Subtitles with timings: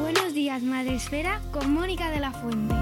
[0.00, 2.74] Buenos días, Madre Esfera, con Mónica de la Fuente.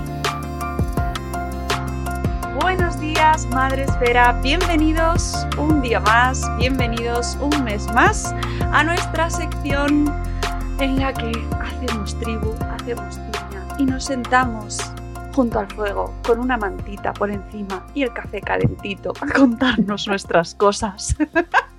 [2.60, 4.32] Buenos días, Madre Esfera.
[4.42, 8.34] Bienvenidos un día más, bienvenidos un mes más
[8.72, 10.12] a nuestra sección
[10.78, 14.78] en la que hacemos tribu, hacemos piña y nos sentamos
[15.34, 20.54] junto al fuego con una mantita por encima y el café calentito a contarnos nuestras
[20.54, 21.16] cosas.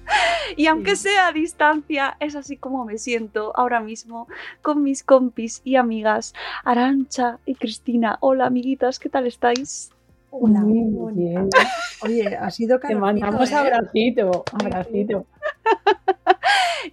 [0.56, 4.28] Y aunque sea a distancia, es así como me siento ahora mismo
[4.62, 8.18] con mis compis y amigas Arancha y Cristina.
[8.22, 9.92] Hola, amiguitas, ¿qué tal estáis?
[10.30, 11.50] Hola, Muy bien.
[12.02, 13.56] Oye, ha sido Te calorcito, mandamos ¿eh?
[13.56, 15.26] abracito, abracito.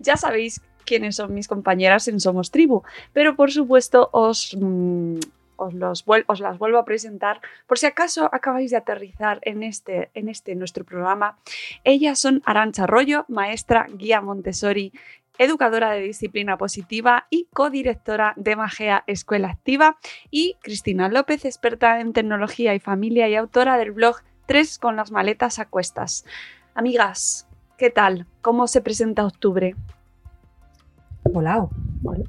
[0.00, 2.82] Ya sabéis quiénes son mis compañeras en Somos Tribu,
[3.12, 5.18] pero por supuesto os, mm,
[5.64, 10.10] os, los os las vuelvo a presentar por si acaso acabáis de aterrizar en este,
[10.14, 11.38] en este nuestro programa.
[11.84, 14.92] Ellas son Arancha Arroyo, maestra guía Montessori,
[15.38, 19.98] educadora de disciplina positiva y codirectora de Magea Escuela Activa,
[20.30, 24.16] y Cristina López, experta en tecnología y familia y autora del blog
[24.46, 26.26] Tres con las maletas a cuestas.
[26.74, 27.48] Amigas,
[27.78, 28.26] ¿qué tal?
[28.42, 29.74] ¿Cómo se presenta octubre?
[31.24, 31.70] Volao.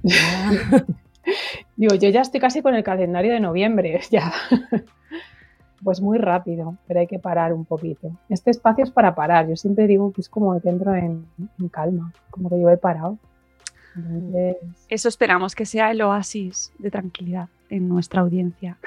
[1.75, 4.31] Digo, yo ya estoy casi con el calendario de noviembre, ya.
[5.84, 8.12] Pues muy rápido, pero hay que parar un poquito.
[8.30, 9.47] Este espacio es para parar.
[9.47, 11.28] Yo siempre digo que es como que entro en,
[11.72, 13.18] calma, como que yo he parado.
[14.90, 18.78] Eso esperamos que sea el oasis de tranquilidad en nuestra audiencia.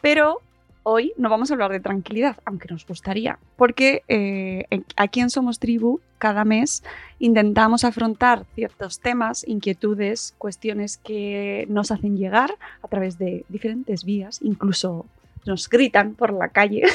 [0.00, 0.40] Pero
[0.82, 4.64] hoy no vamos a hablar de tranquilidad, aunque nos gustaría, porque eh,
[4.96, 6.82] aquí en Somos Tribu, cada mes
[7.18, 14.40] intentamos afrontar ciertos temas, inquietudes, cuestiones que nos hacen llegar a través de diferentes vías,
[14.42, 15.06] incluso
[15.46, 16.84] nos gritan por la calle.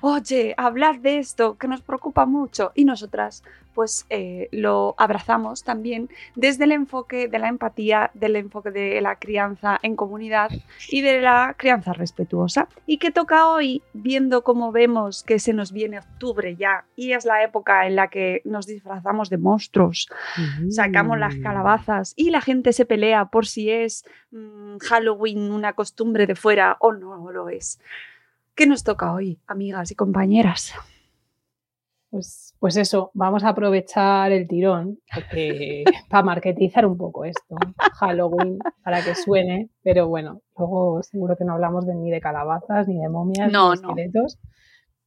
[0.00, 3.42] Oye, hablad de esto que nos preocupa mucho y nosotras
[3.74, 9.16] pues eh, lo abrazamos también desde el enfoque de la empatía, del enfoque de la
[9.16, 10.50] crianza en comunidad
[10.88, 12.68] y de la crianza respetuosa.
[12.86, 17.24] ¿Y que toca hoy, viendo cómo vemos que se nos viene octubre ya y es
[17.24, 20.08] la época en la que nos disfrazamos de monstruos,
[20.70, 26.26] sacamos las calabazas y la gente se pelea por si es mm, Halloween una costumbre
[26.26, 27.80] de fuera o no lo es?
[28.54, 30.74] ¿Qué nos toca hoy, amigas y compañeras?
[32.14, 37.56] Pues, pues eso, vamos a aprovechar el tirón porque, para marketizar un poco esto.
[37.94, 42.86] Halloween, para que suene, pero bueno, luego seguro que no hablamos de, ni de calabazas,
[42.86, 43.88] ni de momias, No, ni de no.
[43.90, 44.38] esqueletos.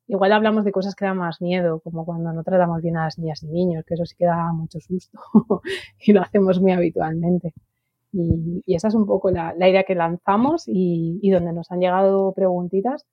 [0.08, 3.18] Igual hablamos de cosas que dan más miedo, como cuando no tratamos bien a las
[3.18, 5.18] niñas y niños, que eso sí que da mucho susto
[6.02, 7.54] y lo hacemos muy habitualmente.
[8.12, 11.72] Y, y esa es un poco la, la idea que lanzamos y, y donde nos
[11.72, 13.06] han llegado preguntitas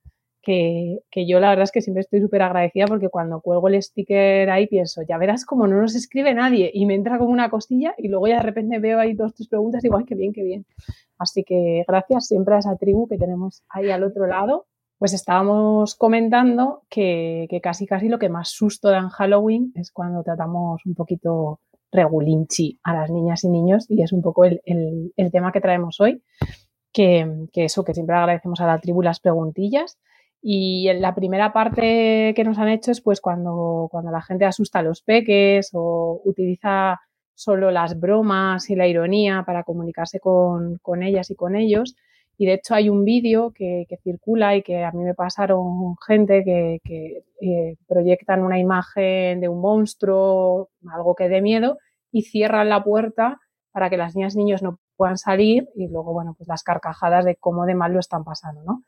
[0.44, 3.82] que, que yo la verdad es que siempre estoy súper agradecida porque cuando cuelgo el
[3.82, 7.50] sticker ahí pienso, ya verás como no nos escribe nadie y me entra como una
[7.50, 10.32] costilla y luego ya de repente veo ahí todas tus preguntas y digo, qué bien,
[10.32, 10.66] qué bien.
[11.18, 14.66] Así que gracias siempre a esa tribu que tenemos ahí al otro lado.
[14.98, 19.90] Pues estábamos comentando que, que casi casi lo que más susto da en Halloween es
[19.90, 21.60] cuando tratamos un poquito
[21.92, 25.60] regulinchi a las niñas y niños y es un poco el, el- el tema que
[25.60, 26.22] traemos hoy.
[26.92, 29.98] que, que eso, que siempre agradecemos a la tribu las preguntillas.
[30.46, 34.44] Y en la primera parte que nos han hecho es pues cuando, cuando la gente
[34.44, 37.00] asusta a los peques o utiliza
[37.34, 41.96] solo las bromas y la ironía para comunicarse con, con ellas y con ellos.
[42.36, 45.96] Y de hecho hay un vídeo que, que, circula y que a mí me pasaron
[46.06, 51.78] gente que, que eh, proyectan una imagen de un monstruo, algo que dé miedo,
[52.12, 53.40] y cierran la puerta
[53.72, 57.24] para que las niñas y niños no puedan salir y luego, bueno, pues las carcajadas
[57.24, 58.82] de cómo de mal lo están pasando, ¿no?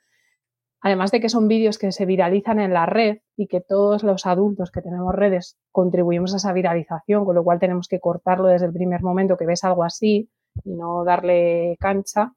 [0.86, 4.24] Además de que son vídeos que se viralizan en la red y que todos los
[4.24, 8.66] adultos que tenemos redes contribuimos a esa viralización, con lo cual tenemos que cortarlo desde
[8.66, 10.30] el primer momento que ves algo así
[10.62, 12.34] y no darle cancha.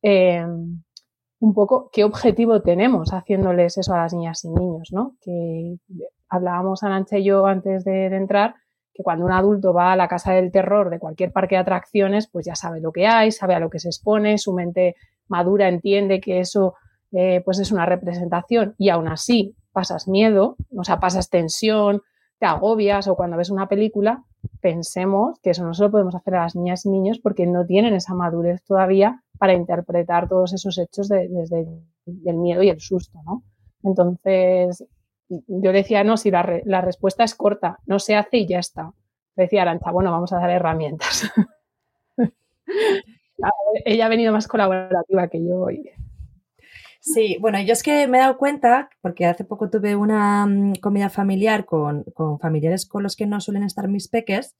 [0.00, 5.16] Eh, un poco qué objetivo tenemos haciéndoles eso a las niñas y niños, ¿no?
[5.20, 5.76] Que
[6.30, 8.54] hablábamos Ananche y yo antes de, de entrar
[8.94, 12.26] que cuando un adulto va a la casa del terror de cualquier parque de atracciones,
[12.26, 14.96] pues ya sabe lo que hay, sabe a lo que se expone, su mente
[15.28, 16.72] madura entiende que eso
[17.12, 22.02] eh, pues es una representación y aún así pasas miedo, o sea, pasas tensión,
[22.38, 24.24] te agobias o cuando ves una película,
[24.60, 27.64] pensemos que eso no se lo podemos hacer a las niñas y niños porque no
[27.66, 31.68] tienen esa madurez todavía para interpretar todos esos hechos de, desde
[32.24, 33.42] el miedo y el susto, ¿no?
[33.82, 34.84] Entonces,
[35.28, 38.58] yo decía, no, si la, re, la, respuesta es corta, no se hace y ya
[38.58, 38.92] está.
[39.34, 41.30] Decía Arancha, bueno, vamos a dar herramientas.
[43.84, 45.90] Ella ha venido más colaborativa que yo hoy.
[47.04, 50.72] Sí, bueno, yo es que me he dado cuenta, porque hace poco tuve una um,
[50.76, 54.54] comida familiar con, con, familiares con los que no suelen estar mis peques,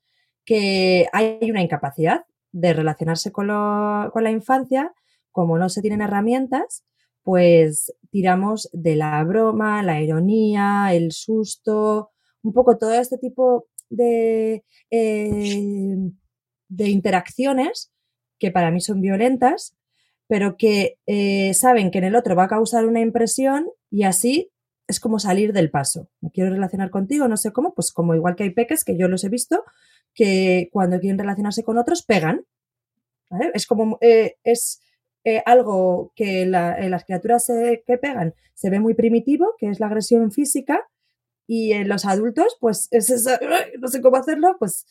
[0.45, 4.93] que hay una incapacidad de relacionarse con, lo, con la infancia,
[5.31, 6.85] como no se tienen herramientas,
[7.23, 12.11] pues tiramos de la broma, la ironía, el susto,
[12.43, 15.97] un poco todo este tipo de, eh,
[16.69, 17.93] de interacciones
[18.41, 19.77] que para mí son violentas,
[20.33, 24.51] pero que eh, saben que en el otro va a causar una impresión y así
[24.87, 26.09] es como salir del paso.
[26.23, 29.09] Me quiero relacionar contigo, no sé cómo, pues como igual que hay peques, que yo
[29.09, 29.63] los he visto,
[30.15, 32.47] que cuando quieren relacionarse con otros pegan.
[33.53, 34.81] Es como, eh, es
[35.25, 37.53] eh, algo que la, las criaturas
[37.87, 40.81] que pegan se ve muy primitivo, que es la agresión física,
[41.47, 43.11] y en los adultos, pues es
[43.79, 44.87] no sé cómo hacerlo, pues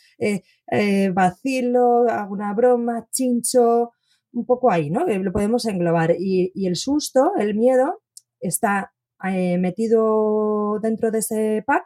[1.16, 3.94] vacilo, alguna broma, chincho,
[4.34, 5.06] un poco ahí, ¿no?
[5.06, 6.16] Lo podemos englobar.
[6.20, 8.02] Y, y el susto, el miedo,
[8.40, 8.94] está
[9.24, 11.84] eh, metido dentro de ese pack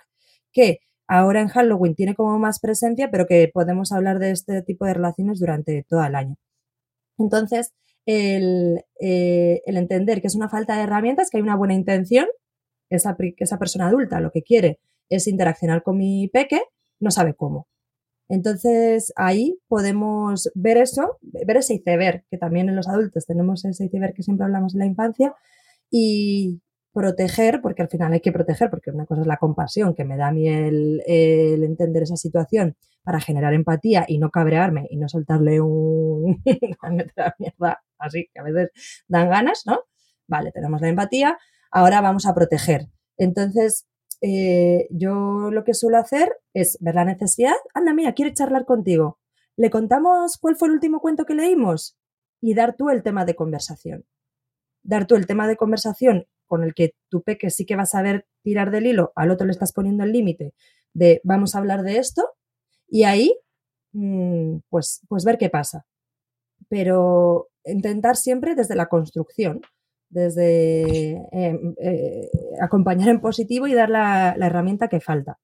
[0.51, 4.86] que ahora en Halloween tiene como más presencia, pero que podemos hablar de este tipo
[4.86, 6.36] de relaciones durante todo el año.
[7.18, 7.74] Entonces,
[8.06, 12.27] el, eh, el, entender que es una falta de herramientas, que hay una buena intención,
[12.89, 16.62] esa, esa persona adulta lo que quiere es interaccionar con mi peque,
[17.00, 17.68] no sabe cómo.
[18.27, 23.86] Entonces ahí podemos ver eso, ver ese iceberg, que también en los adultos tenemos ese
[23.86, 25.36] iceberg que siempre hablamos en la infancia,
[25.92, 26.62] y
[26.94, 30.18] proteger, porque al final hay que proteger, porque una cosa es la compasión, que me
[30.18, 35.10] da a mí el, entender esa situación para generar empatía y no cabrearme y no
[35.10, 36.42] soltarle un...
[37.39, 38.72] mierda así, que a veces
[39.07, 39.81] dan ganas, ¿no?
[40.27, 41.38] Vale, tenemos la empatía,
[41.69, 42.88] ahora vamos a proteger.
[43.18, 43.86] Entonces,
[44.27, 49.19] eh, yo lo que suelo hacer es ver la necesidad, anda, mira, quiere charlar contigo.
[49.56, 51.95] ¿Le contamos cuál fue el último cuento que leímos?
[52.42, 54.04] Y dar tú el tema de conversación.
[54.81, 57.86] Dar tú el tema de conversación con el que tu peque sí que va a
[57.86, 60.55] saber tirar del hilo, al otro le estás poniendo el límite
[60.94, 62.24] de vamos a hablar de esto
[62.88, 63.38] y ahí
[63.91, 65.86] mmm, pues, pues ver qué pasa.
[66.67, 69.62] Pero intentar siempre desde la construcción,
[70.15, 72.29] desde eh, eh,
[72.62, 75.39] acompañar en positivo y dar la, herramienta que falta.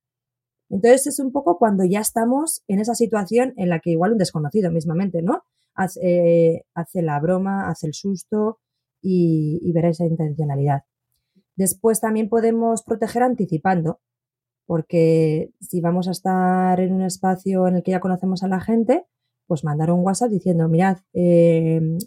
[0.69, 4.17] Entonces es un poco cuando ya estamos en esa situación en la que igual un
[4.17, 5.43] desconocido mismamente, ¿no?
[5.73, 8.59] Hace, eh, hace la broma, hace el susto
[9.01, 10.83] y, y ver esa intencionalidad.
[11.57, 13.99] Después también podemos proteger anticipando,
[14.65, 18.61] porque si vamos a estar en un espacio en el que ya conocemos a la
[18.61, 19.05] gente,
[19.47, 21.97] pues mandar un WhatsApp diciendo, mirad, eh,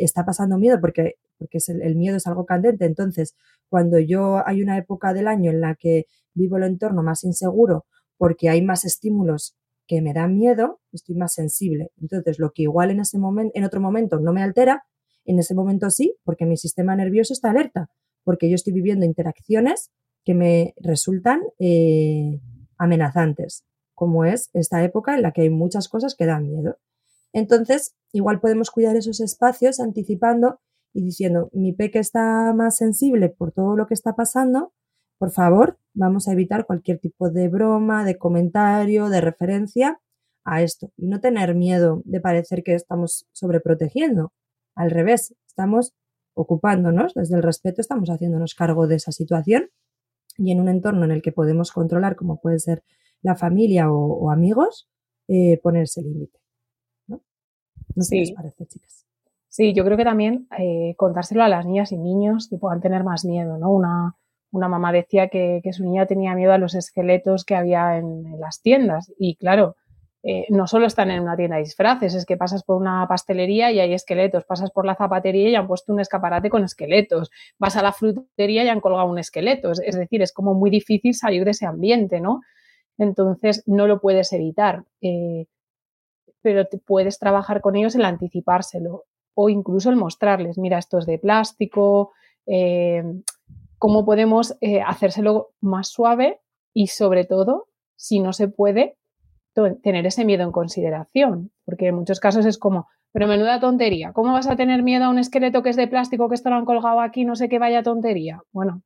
[0.00, 2.84] está pasando miedo porque, porque es el, miedo es algo candente.
[2.84, 3.34] Entonces,
[3.68, 7.86] cuando yo hay una época del año en la que vivo el entorno más inseguro
[8.18, 11.90] porque hay más estímulos que me dan miedo, estoy más sensible.
[12.00, 14.84] Entonces, lo que igual en ese momento, en otro momento no me altera,
[15.24, 17.90] en ese momento sí, porque mi sistema nervioso está alerta,
[18.24, 19.90] porque yo estoy viviendo interacciones
[20.24, 22.40] que me resultan eh,
[22.78, 23.64] amenazantes
[23.96, 26.76] como es esta época en la que hay muchas cosas que dan miedo.
[27.32, 30.60] Entonces, igual podemos cuidar esos espacios anticipando
[30.96, 34.72] y diciendo, mi peque está más sensible por todo lo que está pasando,
[35.18, 40.00] por favor, vamos a evitar cualquier tipo de broma, de comentario, de referencia
[40.44, 44.32] a esto y no tener miedo de parecer que estamos sobreprotegiendo,
[44.74, 45.92] Al revés, estamos
[46.34, 49.68] ocupándonos, desde el respeto estamos haciéndonos cargo de esa situación
[50.38, 52.84] y en un entorno en el que podemos controlar, como puede ser
[53.20, 54.88] la familia o, amigos,
[55.28, 56.38] eh, ponerse límite.
[57.06, 57.22] ¿no?
[57.94, 59.05] no sé qué les parece, chicas.
[59.56, 63.04] Sí, yo creo que también eh, contárselo a las niñas y niños que puedan tener
[63.04, 63.70] más miedo, ¿no?
[63.70, 64.14] Una,
[64.50, 68.60] una mamá decía que, su niña tenía miedo a los esqueletos que había en las
[68.60, 69.10] tiendas.
[69.18, 69.76] Y claro,
[70.22, 73.72] eh, no solo están en una tienda de disfraces, es que pasas por una pastelería
[73.72, 77.76] y hay esqueletos, pasas por la zapatería y han puesto un escaparate con esqueletos, vas
[77.78, 81.46] a la frutería y han colgado un esqueleto, es, decir, es como muy difícil salir
[81.46, 82.42] de ese ambiente, ¿no?
[82.98, 85.46] Entonces no lo puedes evitar, eh,
[86.42, 89.04] pero te puedes trabajar con ellos el anticipárselo
[89.36, 92.12] o incluso el mostrarles, mira, esto es de plástico,
[92.46, 93.04] eh,
[93.78, 96.40] cómo podemos hacérselo más suave
[96.72, 98.96] y sobre todo, si no se puede,
[99.82, 104.32] tener ese miedo en consideración, porque en muchos casos es como, pero menuda tontería, ¿cómo
[104.32, 106.66] vas a tener miedo a un esqueleto que es de plástico, que esto lo han
[106.66, 108.42] colgado aquí, no sé qué vaya tontería?
[108.52, 108.82] Bueno,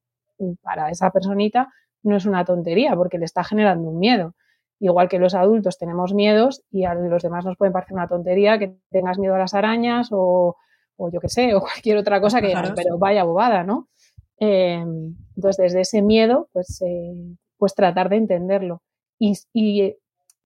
[0.62, 4.34] para esa personita no es una tontería porque le está generando un miedo.
[4.80, 8.58] Igual que los adultos tenemos miedos y a los demás nos puede parecer una tontería
[8.58, 10.56] que tengas miedo a las arañas o,
[11.12, 13.88] yo qué sé, o cualquier otra cosa que pero vaya bobada, ¿no?
[14.40, 14.82] Eh,
[15.36, 17.12] entonces, desde ese miedo, pues, eh,
[17.58, 18.82] pues tratar de entenderlo.
[19.18, 19.96] Y, y,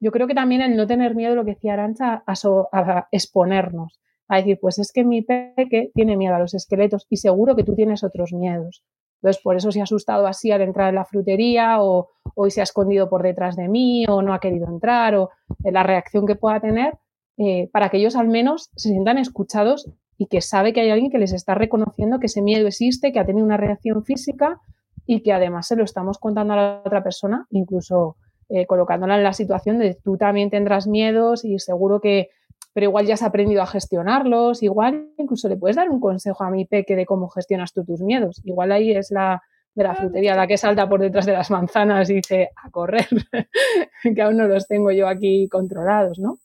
[0.01, 4.37] yo creo que también el no tener miedo, lo que decía Arancha, a, exponernos, a
[4.37, 7.75] decir, pues es que mi peque tiene miedo a los esqueletos y seguro que tú
[7.75, 8.85] tienes otros miedos.
[9.25, 12.61] Entonces, por eso se ha asustado así al entrar en la frutería o hoy se
[12.61, 15.31] ha escondido por detrás de mí o no ha querido entrar o
[15.63, 16.99] la reacción que pueda tener
[17.39, 21.11] eh, para que ellos al menos se sientan escuchados y que sabe que hay alguien
[21.11, 24.61] que les está reconociendo que ese miedo existe, que ha tenido una reacción física
[25.07, 28.17] y que además se lo estamos contando a la otra persona, incluso
[28.51, 32.29] eh, colocándola en la situación de tú también tendrás miedos y seguro que,
[32.75, 36.51] pero igual ya has aprendido a gestionarlos, igual incluso le puedes dar un consejo a
[36.51, 38.43] mi peque de cómo gestionas tú tus miedos.
[38.45, 39.43] Igual ahí es la
[39.75, 43.09] de la frutería la que salta por detrás de las manzanas y dice a correr,
[44.15, 46.39] que aún no los tengo yo aquí controlados, ¿no?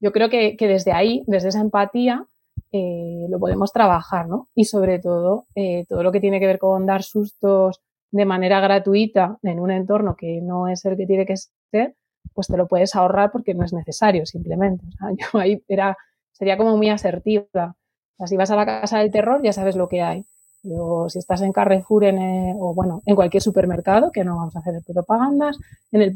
[0.00, 2.24] Yo creo que, desde ahí, desde esa empatía,
[2.72, 4.48] eh, lo podemos trabajar, ¿no?
[4.54, 8.60] Y sobre todo, eh, todo lo que tiene que ver con dar sustos de manera
[8.60, 11.94] gratuita en un entorno que no es el que tiene que ser,
[12.34, 14.84] pues te lo puedes ahorrar porque no es necesario simplemente.
[14.86, 15.08] O sea,
[15.42, 15.96] ahí era,
[16.32, 17.76] sería como muy asertiva.
[18.18, 20.24] O si vas a la casa del terror ya sabes lo que hay.
[20.62, 24.56] Pero si estás en Carrefour en, eh, o bueno, en cualquier supermercado, que no vamos
[24.56, 25.56] a hacer propagandas,
[25.92, 26.12] en el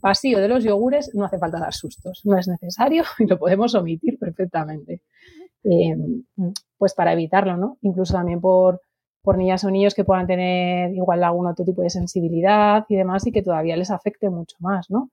[0.00, 3.74] pasillo de los yogures no hace falta dar sustos, no es necesario y lo podemos
[3.74, 5.02] omitir perfectamente.
[5.64, 5.96] Eh,
[6.78, 7.78] pues para evitarlo, ¿no?
[7.82, 8.80] Incluso también por,
[9.22, 13.26] por niñas o niños que puedan tener igual algún otro tipo de sensibilidad y demás
[13.26, 15.10] y que todavía les afecte mucho más, ¿no?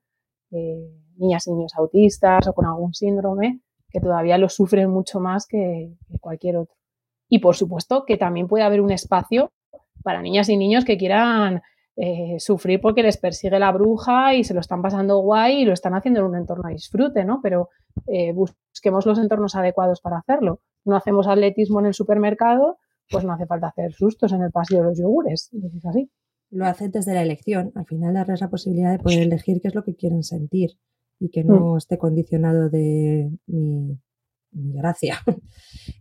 [0.54, 5.46] Eh, niñas y niños autistas o con algún síndrome que todavía lo sufren mucho más
[5.48, 6.76] que, cualquier otro.
[7.30, 9.52] Y por supuesto que también puede haber un espacio
[10.04, 11.62] para niñas y niños que quieran
[11.96, 15.74] eh, sufrir porque les persigue la bruja y se lo están pasando guay y lo
[15.74, 17.40] están haciendo en un entorno de disfrute, ¿no?
[17.42, 17.70] Pero
[18.08, 20.60] eh, busquemos los entornos adecuados para hacerlo.
[20.86, 22.78] No hacemos atletismo en el supermercado,
[23.10, 25.52] pues no hace falta hacer sustos en el pasillo de los yogures.
[25.54, 26.10] Es así.
[26.54, 27.72] Lo hace desde la elección.
[27.76, 30.78] Al final darles la posibilidad de poder elegir qué es lo que quieren sentir
[31.20, 31.78] y que no mm.
[31.78, 34.00] esté condicionado de mi,
[34.52, 35.20] gracia.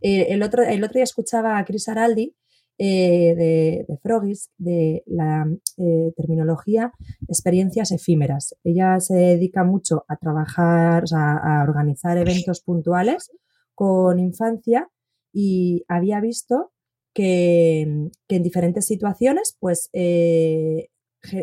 [0.05, 2.35] Eh, el, otro, el otro día escuchaba a Chris Araldi
[2.77, 6.93] eh, de, de, Frogis, de la eh, terminología
[7.29, 8.57] experiencias efímeras.
[8.65, 13.31] Ella se dedica mucho a trabajar, o sea, a organizar eventos puntuales
[13.75, 14.89] con infancia
[15.33, 16.73] y había visto
[17.15, 20.89] que, en diferentes situaciones, pues eh,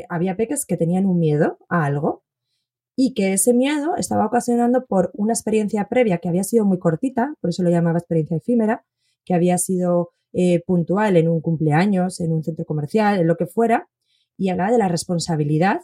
[0.09, 2.23] había peques que tenían un miedo a algo
[2.95, 7.33] y que ese miedo estaba ocasionando por una experiencia previa que había sido muy cortita,
[7.39, 8.85] por eso lo llamaba experiencia efímera,
[9.23, 13.45] que había sido eh, puntual en un cumpleaños, en un centro comercial, en lo que
[13.45, 13.87] fuera,
[14.37, 15.81] y hablaba de la responsabilidad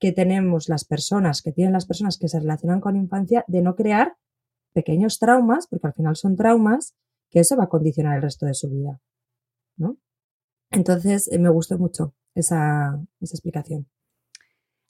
[0.00, 3.74] que tenemos las personas, que tienen las personas que se relacionan con infancia, de no
[3.74, 4.16] crear
[4.72, 6.94] pequeños traumas, porque al final son traumas,
[7.30, 9.00] que eso va a condicionar el resto de su vida.
[10.70, 13.86] Entonces, eh, me gustó mucho esa, explicación.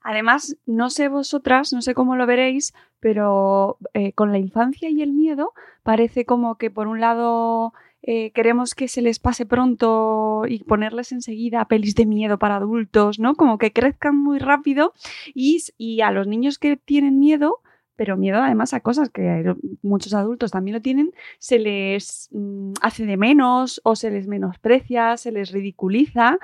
[0.01, 5.03] Además, no sé vosotras, no sé cómo lo veréis, pero eh, con la infancia y
[5.03, 5.53] el miedo
[5.83, 11.13] parece como que por un lado eh, queremos que se les pase pronto y ponerles
[11.13, 13.35] enseguida pelis de miedo para adultos, ¿no?
[13.35, 14.95] Como que crezcan muy rápido
[15.35, 17.61] y, y a los niños que tienen miedo
[17.99, 19.53] pero miedo además a cosas que
[19.83, 25.17] muchos adultos también lo tienen, se les mm, hace de menos o se les menosprecia,
[25.17, 26.39] se les ridiculiza,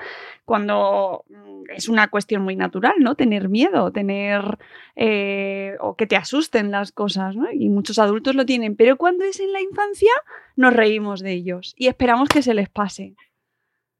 [0.45, 3.15] cuando mm, es una cuestión muy natural, ¿no?
[3.15, 4.59] Tener miedo, tener
[4.97, 7.47] eh, o que te asusten las cosas, ¿no?
[7.53, 10.11] Y muchos adultos lo tienen, pero cuando es en la infancia
[10.57, 13.15] nos reímos de ellos y esperamos que se les pase.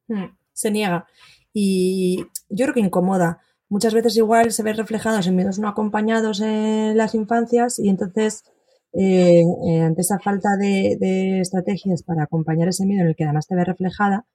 [0.09, 1.07] Hmm, se niega.
[1.53, 3.39] Y yo creo que incomoda
[3.75, 8.45] muchas veces igual se ve reflejados en miedos no acompañados en las infancias y entonces
[8.93, 13.49] eh, eh, ante esa falta de, estrategias para acompañar ese miedo en el que además
[13.49, 14.27] te ve reflejada,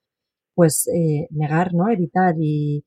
[0.55, 1.89] pues eh, negar, ¿no?
[1.89, 2.83] Evitar y,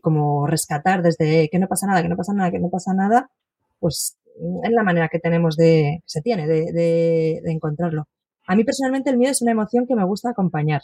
[0.00, 3.30] como rescatar desde que no pasa nada, que no pasa nada, que no pasa nada,
[3.78, 4.16] pues
[4.64, 8.08] es la manera que tenemos de, se tiene de, de, encontrarlo.
[8.46, 10.82] A mí personalmente el miedo es una emoción que me gusta acompañar,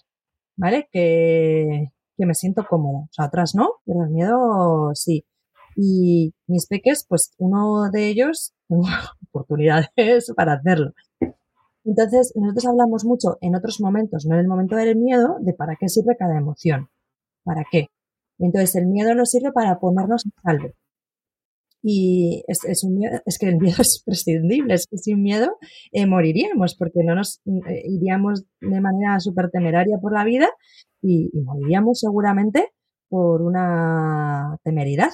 [0.57, 0.88] ¿vale?
[0.93, 3.05] Que, que me siento cómoda.
[3.05, 5.25] O sea, otras no, pero el miedo sí.
[5.77, 8.53] Y mis peques, pues uno de ellos,
[9.29, 10.93] oportunidades para hacerlo.
[11.85, 15.77] Entonces, nosotros hablamos mucho en otros momentos, no en el momento del miedo, de para
[15.77, 16.91] qué sirve cada emoción.
[17.45, 17.87] ¿Para qué?
[18.39, 20.75] Entonces, el miedo nos sirve para ponernos en salvo.
[21.83, 25.57] Y es, es, un miedo, es que el miedo es prescindible, es que sin miedo
[25.93, 30.49] eh, moriríamos, porque no nos eh, iríamos de manera súper temeraria por la vida
[31.03, 32.69] y, moriríamos seguramente
[33.09, 35.11] por una temeridad.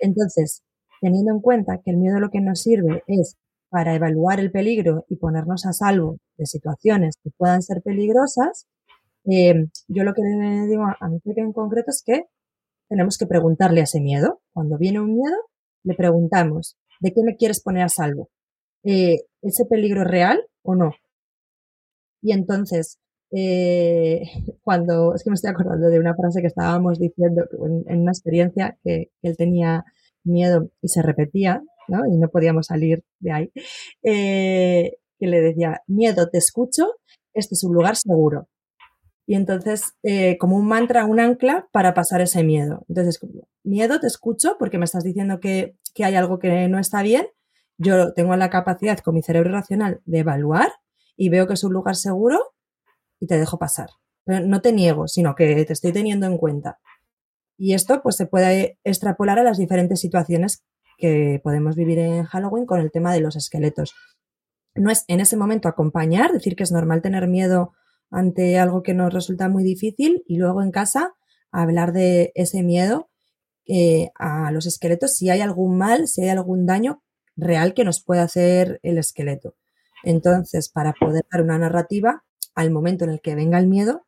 [0.00, 0.62] Entonces,
[1.00, 3.36] teniendo en cuenta que el miedo lo que nos sirve es
[3.68, 8.66] para evaluar el peligro y ponernos a salvo de situaciones que puedan ser peligrosas,
[9.30, 12.24] eh, yo lo que le digo a mi pequeño en concreto es que
[12.88, 14.40] tenemos que preguntarle a ese miedo.
[14.52, 15.36] Cuando viene un miedo,
[15.88, 18.28] le preguntamos, ¿de qué me quieres poner a salvo?
[18.84, 20.92] Eh, ¿Ese peligro real o no?
[22.22, 22.98] Y entonces,
[23.32, 24.22] eh,
[24.62, 27.44] cuando, es que me estoy acordando de una frase que estábamos diciendo
[27.88, 29.84] en, una experiencia que, él tenía
[30.24, 32.06] miedo y se repetía, ¿no?
[32.06, 33.52] Y no podíamos salir de ahí,
[34.02, 36.84] eh, que le decía, miedo, te escucho,
[37.32, 38.48] este es un lugar seguro.
[39.28, 42.86] Y entonces, eh, como un mantra, un ancla para pasar ese miedo.
[42.88, 43.20] Entonces,
[43.62, 47.26] miedo, te escucho porque me estás diciendo que, que hay algo que no está bien.
[47.76, 50.72] Yo tengo la capacidad con mi cerebro racional de evaluar
[51.14, 52.40] y veo que es un lugar seguro
[53.20, 53.90] y te dejo pasar.
[54.24, 56.78] Pero no te niego, sino que te estoy teniendo en cuenta.
[57.58, 60.64] Y esto pues se puede extrapolar a las diferentes situaciones
[60.96, 63.94] que podemos vivir en Halloween con el tema de los esqueletos.
[64.74, 67.74] No es en ese momento acompañar, decir que es normal tener miedo
[68.10, 71.14] ante algo que nos resulta muy difícil y luego en casa
[71.50, 73.08] hablar de ese miedo
[73.66, 77.02] eh, a los esqueletos si hay algún mal, si hay algún daño
[77.36, 79.54] real que nos puede hacer el esqueleto.
[80.02, 84.06] Entonces, para poder dar una narrativa, al momento en el que venga el miedo,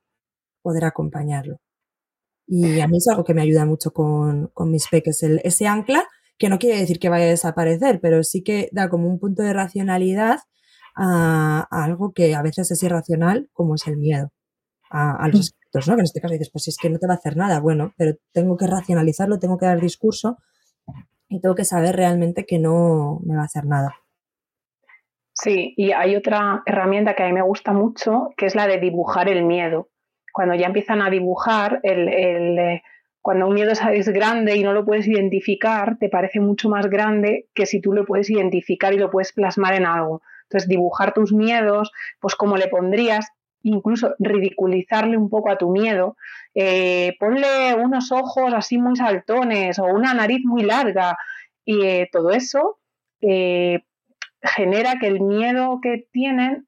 [0.62, 1.60] poder acompañarlo.
[2.46, 6.04] Y a mí es algo que me ayuda mucho con, mis peques, el, ese ancla,
[6.36, 9.42] que no quiere decir que vaya a desaparecer, pero sí que da como un punto
[9.42, 10.40] de racionalidad
[11.02, 14.30] a, algo que a veces es irracional, como es el miedo
[14.90, 15.40] a, los mm.
[15.40, 15.94] escritos, ¿no?
[15.94, 17.60] Que en este caso dices, pues si es que no te va a hacer nada,
[17.60, 20.36] bueno, pero tengo que racionalizarlo, tengo que dar discurso
[21.28, 23.94] y tengo que saber realmente que no me va a hacer nada.
[25.32, 28.78] Sí, y hay otra herramienta que a mí me gusta mucho, que es la de
[28.78, 29.88] dibujar el miedo.
[30.32, 32.82] Cuando ya empiezan a dibujar, el, eh,
[33.22, 37.48] cuando un miedo es grande y no lo puedes identificar, te parece mucho más grande
[37.54, 40.20] que si tú lo puedes identificar y lo puedes plasmar en algo.
[40.50, 43.28] Entonces, dibujar tus miedos, pues como le pondrías,
[43.62, 46.16] incluso ridiculizarle un poco a tu miedo,
[46.54, 51.16] eh, ponle unos ojos así muy saltones o una nariz muy larga
[51.64, 52.78] y eh, todo eso
[54.42, 56.66] genera que el miedo que tienen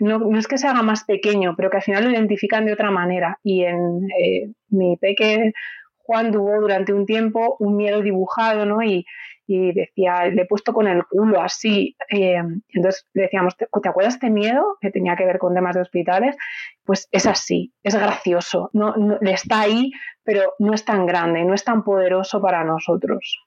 [0.00, 2.90] no, es que se haga más pequeño, pero que al final lo identifican de otra
[2.90, 3.38] manera.
[3.42, 5.52] Y en eh, mi peque
[5.98, 8.82] Juan tuvo durante un tiempo un miedo dibujado, ¿no?
[8.82, 9.04] Y,
[9.48, 11.96] decía, le he puesto con el culo así.
[12.10, 12.36] Eh,
[12.68, 15.82] entonces le decíamos, ¿te, acuerdas de este miedo que tenía que ver con temas de
[15.82, 16.36] hospitales?
[16.84, 19.90] Pues es así, es gracioso, no, está ahí,
[20.22, 23.38] pero no es tan grande, no es tan poderoso para nosotros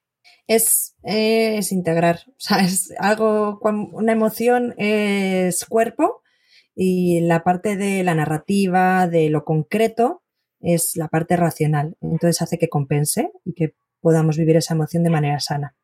[0.48, 2.20] es, es integrar.
[2.28, 6.22] O sea, es algo, una emoción es cuerpo
[6.76, 10.24] y la parte de la narrativa, de lo concreto,
[10.60, 11.96] es la parte racional.
[12.02, 15.76] Entonces hace que compense y que podamos vivir esa emoción de manera sana.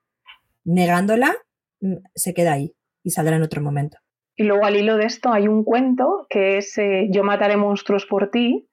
[0.67, 1.33] Negándola,
[1.81, 3.97] mm, se queda ahí y saldrá en otro momento.
[4.35, 8.05] Y luego al hilo de esto hay un cuento que es eh, Yo mataré monstruos
[8.05, 8.69] por ti,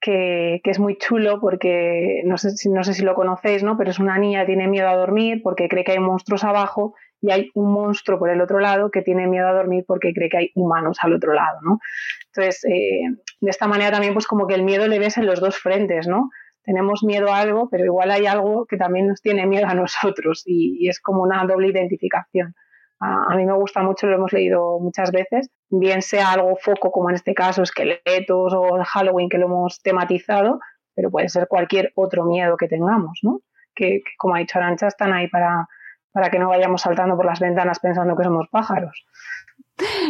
[0.00, 3.76] que, es muy chulo porque no sé, si, no sé si lo conocéis, ¿no?
[3.76, 6.94] Pero es una niña que tiene miedo a dormir porque cree que hay monstruos abajo
[7.20, 10.28] y hay un monstruo por el otro lado que tiene miedo a dormir porque cree
[10.28, 11.78] que hay humanos al otro lado, ¿no?
[12.26, 13.00] Entonces, eh,
[13.40, 16.06] de esta manera también pues como que el miedo le ves en los dos frentes,
[16.06, 16.28] ¿no?
[16.68, 20.42] Tenemos miedo a algo, pero igual hay algo que también nos tiene miedo a nosotros
[20.44, 22.54] y, es como una doble identificación.
[23.00, 27.08] a, mí me gusta mucho, lo hemos leído muchas veces, bien sea algo foco como
[27.08, 30.60] en este caso, esqueletos o Halloween que lo hemos tematizado,
[30.94, 33.40] pero puede ser cualquier otro miedo que tengamos, ¿no?
[33.74, 35.68] Que, como ha dicho Arancha, están ahí para,
[36.12, 39.06] para que no vayamos saltando por las ventanas pensando que somos pájaros.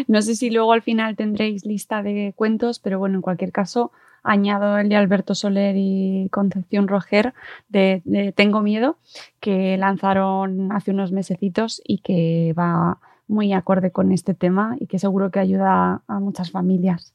[0.09, 3.93] No sé si luego al final tendréis lista de cuentos, pero bueno, en cualquier caso,
[4.23, 7.35] añado el de Alberto Soler y Concepción Roger
[7.69, 8.99] de, Tengo Miedo,
[9.41, 14.99] que lanzaron hace unos mesecitos y que va muy acorde con este tema y que
[14.99, 17.15] seguro que ayuda a muchas familias.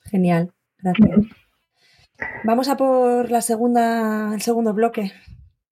[0.00, 1.20] Genial, gracias.
[2.44, 5.12] Vamos a por la segunda, el segundo bloque.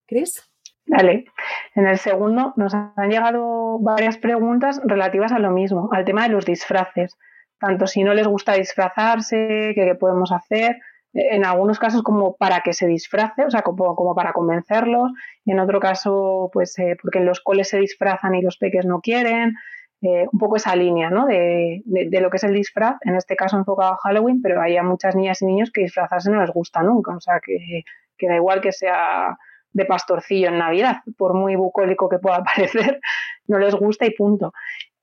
[0.05, 0.43] Cris.
[0.85, 1.25] Dale.
[1.73, 6.29] En el segundo nos han llegado varias preguntas relativas a lo mismo, al tema de
[6.29, 7.17] los disfraces.
[7.59, 10.77] Tanto si no les gusta disfrazarse, qué podemos hacer,
[11.15, 15.11] en algunos casos como para que se disfrace, o sea, como, para convencerlos,
[15.45, 18.85] y en otro caso, pues eh, porque en los coles se disfrazan y los peques
[18.85, 19.55] no quieren,
[20.01, 21.25] eh, un poco esa línea, ¿no?
[21.25, 25.15] De, lo que es el disfraz, en este caso enfocado a Halloween, pero hay muchas
[25.15, 27.83] niñas y niños que disfrazarse no les gusta nunca, o sea, que,
[28.17, 29.37] que da igual que sea
[29.71, 32.99] de pastorcillo en Navidad, por muy bucólico que pueda parecer,
[33.47, 34.51] no les gusta y punto.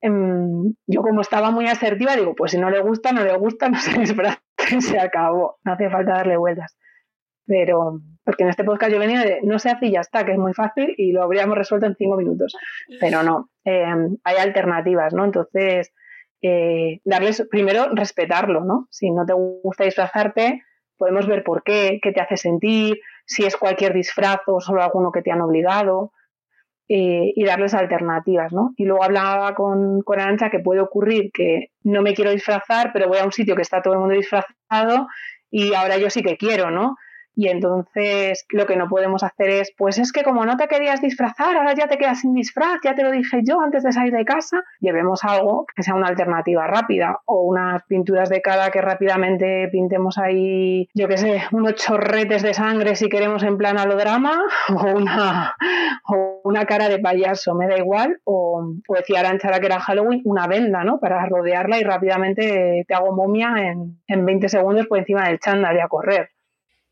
[0.02, 3.68] Em, yo como estaba muy asertiva, digo, pues si no le gusta, no le gusta,
[3.68, 4.42] no se disfraza,
[4.80, 6.76] se acabó, no hace falta darle vueltas.
[7.46, 10.32] Pero, porque en este podcast yo venía de no se hace y ya está, que
[10.32, 12.54] es muy fácil y lo habríamos resuelto en cinco minutos.
[13.00, 15.24] Pero no, em, hay alternativas, ¿no?
[15.24, 15.92] Entonces,
[16.42, 18.88] eh, darles, primero, respetarlo, ¿no?
[18.90, 20.62] Si no te gusta disfrazarte,
[20.96, 25.12] podemos ver por qué, qué te hace sentir, si es cualquier disfraz o solo alguno
[25.12, 26.12] que te han obligado
[26.88, 28.72] eh, y darles alternativas, ¿no?
[28.76, 33.08] Y luego hablaba con, con Arancha que puede ocurrir que no me quiero disfrazar, pero
[33.08, 35.06] voy a un sitio que está todo el mundo disfrazado
[35.50, 36.96] y ahora yo sí que quiero, ¿no?
[37.34, 41.00] Y entonces lo que no podemos hacer es, pues es que como no te querías
[41.00, 44.12] disfrazar, ahora ya te quedas sin disfraz, ya te lo dije yo antes de salir
[44.12, 48.80] de casa, llevemos algo que sea una alternativa rápida o unas pinturas de cara que
[48.80, 54.42] rápidamente pintemos ahí, yo qué sé, unos chorretes de sangre si queremos en plan alodrama
[54.68, 55.56] o una,
[56.08, 60.22] o una cara de payaso, me da igual, o, o decía Aranchara que era Halloween,
[60.24, 60.98] una venda, ¿no?
[61.00, 65.76] Para rodearla y rápidamente te hago momia en, en 20 segundos por encima del chándal
[65.76, 66.30] y a correr.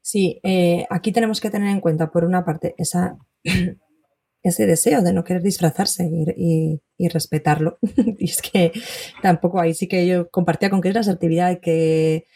[0.03, 2.75] Sí, eh, aquí tenemos que tener en cuenta, por una parte,
[4.43, 7.79] ese deseo de no querer disfrazarse y, respetarlo.
[8.19, 8.73] y es que
[9.23, 12.27] tampoco ahí sí que yo compartía con que es la asertividad que,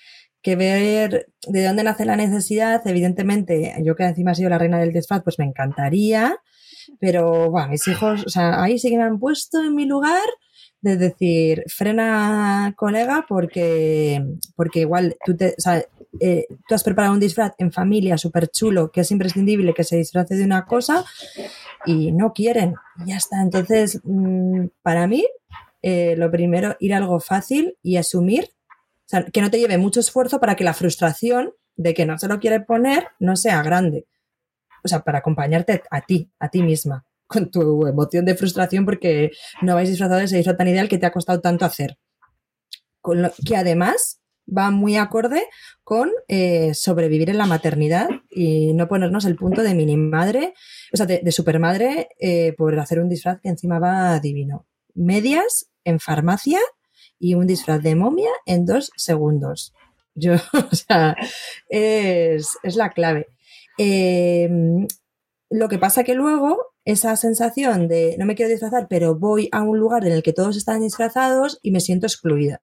[0.42, 2.87] que ver de dónde nace la necesidad.
[2.87, 6.37] Evidentemente, yo que encima he sido la reina del disfraz, pues me encantaría.
[7.00, 10.20] Pero bueno, mis hijos, o sea, ahí sí que me han puesto en mi lugar
[10.85, 14.22] de decir, frena colega porque,
[14.55, 15.55] porque igual tú, te,
[16.20, 19.96] eh, tú has preparado un disfraz en familia súper chulo, que es imprescindible que se
[19.96, 21.05] disfrace de una cosa
[21.87, 22.74] y no quieren.
[23.05, 23.40] Y ya está.
[23.42, 25.27] Entonces, mm, para mí,
[25.83, 28.50] eh, lo primero, ir a algo fácil y asumir,
[29.33, 32.40] que no te lleve mucho esfuerzo para que la frustración de que no se lo
[32.40, 34.07] quiere poner no sea grande.
[34.83, 39.31] O sea, para acompañarte a ti, a ti misma con tu emoción de frustración porque
[39.62, 41.98] no vais disfrazado de ese disfraz tan ideal que te ha costado tanto hacer.
[43.00, 45.48] Con lo que además va muy acorde
[45.83, 50.54] con eh, sobrevivir en la maternidad y no ponernos el punto de mini madre,
[50.92, 54.66] o sea, de, supermadre eh, por hacer un disfraz que encima va divino.
[54.94, 56.61] Medias en farmacia
[57.18, 59.72] y un disfraz de momia en dos segundos.
[60.14, 60.35] Yo,
[60.70, 61.16] o sea,
[61.68, 63.26] es, la clave.
[63.78, 64.48] Eh,
[65.50, 69.62] lo que pasa que luego esa sensación de no me quiero disfrazar, pero voy a
[69.62, 72.62] un lugar en el que todos están disfrazados y me siento excluida.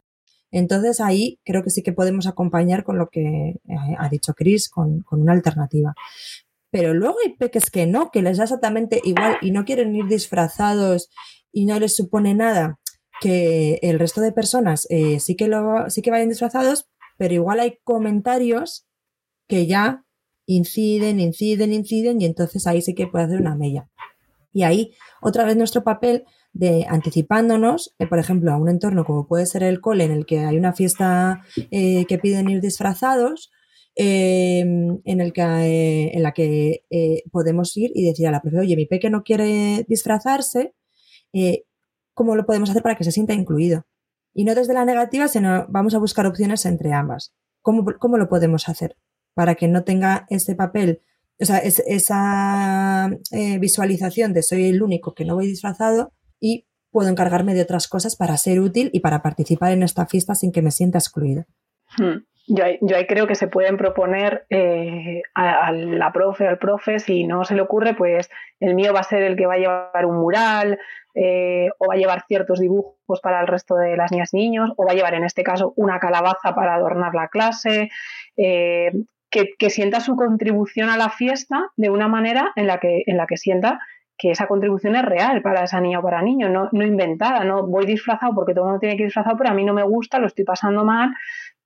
[0.51, 4.69] Entonces ahí creo que sí que podemos acompañar con lo que eh, ha dicho Chris,
[4.69, 5.95] con, una alternativa.
[6.69, 10.07] Pero luego hay peques que no, que les da exactamente igual y no quieren ir
[10.07, 11.09] disfrazados
[11.51, 12.77] y no les supone nada.
[13.21, 17.59] que el resto de personas eh, sí, que lo, sí que vayan disfrazados, pero igual
[17.59, 18.87] hay comentarios
[19.47, 20.05] que ya
[20.47, 23.89] inciden, inciden, inciden y entonces ahí sí que puede hacer una mella.
[24.53, 29.27] Y ahí otra vez nuestro papel de anticipándonos, eh, por ejemplo, a un entorno como
[29.27, 33.51] puede ser el cole en el que hay una fiesta eh, que piden ir disfrazados,
[33.95, 36.83] em, en, el que, eh, en la que
[37.31, 40.73] podemos ir y decir a la profe, oye, mi peque no quiere disfrazarse,
[42.13, 43.85] ¿cómo lo podemos hacer para que se sienta incluido?
[44.33, 47.33] Y no desde la negativa, sino vamos a buscar opciones entre ambas.
[47.61, 48.97] ¿Cómo, cómo lo podemos hacer?
[49.33, 51.01] Para que no tenga ese papel
[51.41, 56.67] o sea, es, esa eh, visualización de soy el único que no voy disfrazado y
[56.91, 60.51] puedo encargarme de otras cosas para ser útil y para participar en esta fiesta sin
[60.51, 61.45] que me sienta excluida.
[61.97, 62.25] Hmm.
[62.47, 67.45] Yo, ahí, creo que se pueden proponer eh, a, la profe, al profe, si no
[67.45, 70.17] se le ocurre, pues el mío va a ser el que va a llevar un
[70.17, 70.79] mural
[71.13, 74.71] eh, o va a llevar ciertos dibujos para el resto de las niñas y niños
[74.75, 77.89] o va a llevar en este caso una calabaza para adornar la clase
[79.31, 83.27] que, sienta su contribución a la fiesta de una manera en la que, en la
[83.27, 83.79] que sienta
[84.21, 87.65] que esa contribución es real para esa niña o para niño, no, no inventada, no
[87.65, 89.81] voy disfrazado porque todo el mundo tiene que ir disfrazado, pero a mí no me
[89.81, 91.09] gusta, lo estoy pasando mal,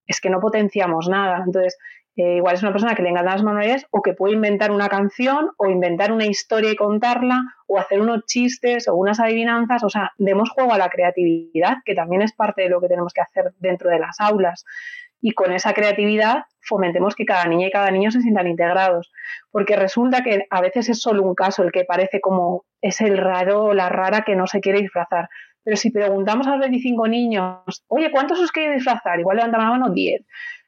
[0.08, 1.44] es que no potenciamos nada.
[1.46, 1.78] Entonces,
[2.16, 4.88] eh, igual es una persona que le encantan las manualidades o que puede inventar una
[4.88, 9.90] canción o inventar una historia y contarla o hacer unos chistes o unas adivinanzas, o
[9.90, 13.20] sea, demos juego a la creatividad, que también es parte de lo que tenemos que
[13.20, 14.64] hacer dentro de las aulas
[15.22, 19.12] y con esa creatividad fomentemos que cada niña y cada niño se sientan integrados.
[19.52, 23.18] Porque resulta que a veces es solo un caso el que parece como es el
[23.18, 25.30] raro o la rara que no se quiere disfrazar.
[25.64, 29.20] Pero si preguntamos a los 25 niños, oye, ¿cuántos os queréis disfrazar?
[29.20, 30.22] Igual levantan la mano 10.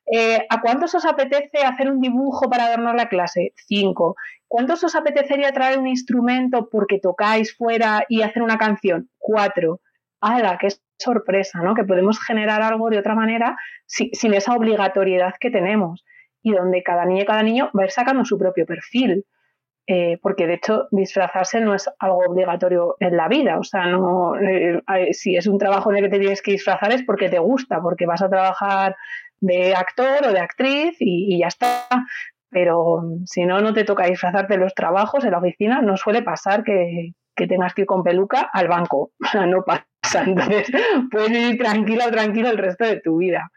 [0.10, 3.54] Eh, ¿A cuántos os apetece hacer un dibujo para adornar la clase?
[3.68, 4.16] 5.
[4.48, 9.10] ¿Cuántos os apetecería traer un instrumento porque tocáis fuera y hacer una canción?
[9.20, 9.80] 4.
[10.22, 10.58] ¡Hala!
[10.58, 11.62] ¡Qué sorpresa!
[11.62, 11.74] ¿no?
[11.74, 16.04] Que podemos generar algo de otra manera sin esa obligatoriedad que tenemos
[16.42, 19.26] y donde cada niña y cada niño va a ir sacando su propio perfil.
[19.90, 24.38] Eh, porque de hecho disfrazarse no es algo obligatorio en la vida, o sea, no,
[24.38, 24.82] eh,
[25.14, 27.82] si es un trabajo en el que te tienes que disfrazar es porque te gusta,
[27.82, 28.98] porque vas a trabajar
[29.40, 31.88] de actor o de actriz y, ya está,
[32.50, 36.66] pero si no, no te toca disfrazarte los trabajos, en la oficina, no suele pasar
[36.66, 39.12] que, tengas que ir con peluca al banco,
[39.48, 40.67] no pasa, entonces
[41.12, 43.52] puedes ir tranquila o tranquilo el resto de tu vida.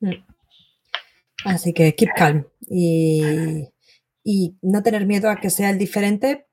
[0.00, 0.12] Mm.
[1.44, 3.68] Así que keep calm y,
[4.62, 6.46] no tener miedo a que sea el diferente,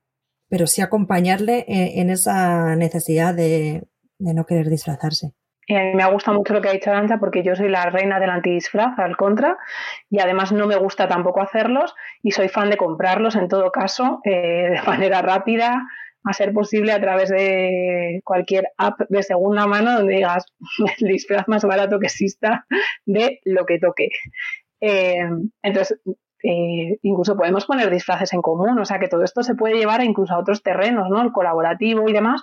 [0.48, 3.82] pero sí acompañarle en, esa necesidad de,
[4.18, 5.32] no querer disfrazarse.
[5.66, 7.70] Y a mí me ha gustado mucho lo que ha dicho Arancha porque yo soy
[7.70, 9.56] la reina del antidisfraz, al contra,
[10.10, 14.20] y además no me gusta tampoco hacerlos y soy fan de comprarlos en todo caso
[14.24, 15.82] eh, de manera rápida,
[16.24, 20.46] a ser posible a través de cualquier app de segunda mano donde digas
[20.98, 22.66] el disfraz más barato que exista
[23.04, 24.08] de lo que toque.
[24.80, 25.28] Eh,
[25.62, 26.00] entonces,
[26.42, 30.02] eh, incluso podemos poner disfraces en común, o sea que todo esto se puede llevar
[30.02, 31.22] incluso a otros terrenos, ¿no?
[31.22, 32.42] El colaborativo y demás.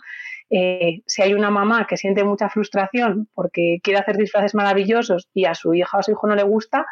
[0.50, 5.46] Eh, si hay una mamá que siente mucha frustración porque quiere hacer disfraces maravillosos y
[5.46, 6.86] a su hija o a su hijo no le gusta,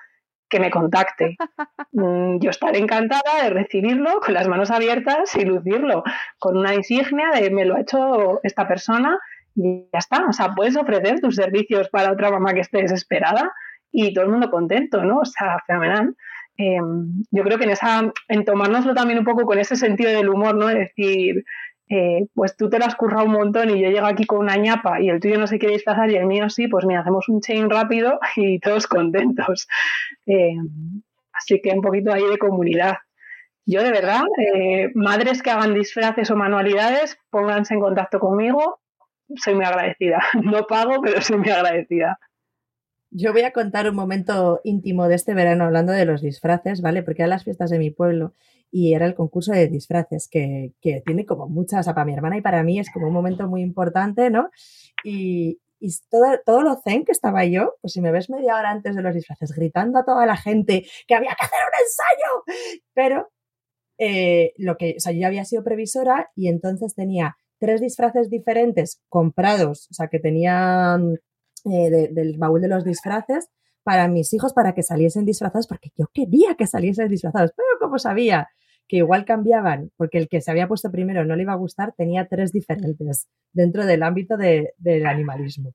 [0.49, 1.37] que me contacte.
[1.99, 6.03] Mm, yo estaré encantada de recibirlo con las manos abiertas y lucirlo
[6.37, 9.19] con una insignia de me lo ha hecho esta persona
[9.55, 10.25] y ya está.
[10.27, 13.51] O sea, puedes ofrecer tus servicios para otra mamá que esté desesperada
[13.91, 15.19] y todo el mundo contento, ¿no?
[15.19, 16.15] O sea, fenomenal.
[16.57, 20.29] Em, yo creo que en esa, en tomárnoslo también un poco con ese sentido del
[20.29, 20.69] humor, ¿no?
[20.69, 21.43] Es decir,
[21.89, 24.55] eh, pues tú te lo has currado un montón y yo llego aquí con una
[24.57, 27.27] ñapa y el tuyo no se quiere disfrazar y el mío sí, pues mira, hacemos
[27.29, 29.67] un chain rápido y todos contentos.
[30.27, 30.55] Eh,
[31.39, 32.95] así que un poquito ahí de comunidad.
[33.65, 34.23] Yo de verdad,
[34.55, 38.79] eh, madres que hagan disfraces o manualidades, pónganse en contacto conmigo,
[39.35, 40.21] soy muy agradecida.
[40.43, 42.19] No pago, pero soy muy agradecida.
[43.11, 47.01] Yo voy a contar un momento íntimo de este verano hablando de los disfraces, ¿vale?
[47.03, 48.33] Porque a las fiestas de mi pueblo
[48.71, 52.41] y era el concurso de disfraces, que, tiene como muchas, o para mi hermana y
[52.41, 54.49] para mí es como un momento muy importante, ¿no?
[55.03, 58.71] Y, y todo, todo lo zen que estaba yo, pues si me ves media hora
[58.71, 62.83] antes de los disfraces gritando a toda la gente que había que hacer un ensayo,
[62.93, 63.29] pero
[63.97, 68.29] eh, lo que, o sea, yo ya había sido previsora y entonces tenía tres disfraces
[68.29, 71.19] diferentes comprados, o sea, que tenían
[71.65, 73.49] eh, del baúl de los disfraces
[73.83, 77.99] para mis hijos para que saliesen disfrazados, porque yo quería que saliesen disfrazados, pero como
[77.99, 78.49] sabía
[78.89, 81.93] que igual cambiaban, porque el que se había puesto primero no le iba a gustar,
[81.95, 85.73] tenía tres diferentes dentro del ámbito de, del animalismo.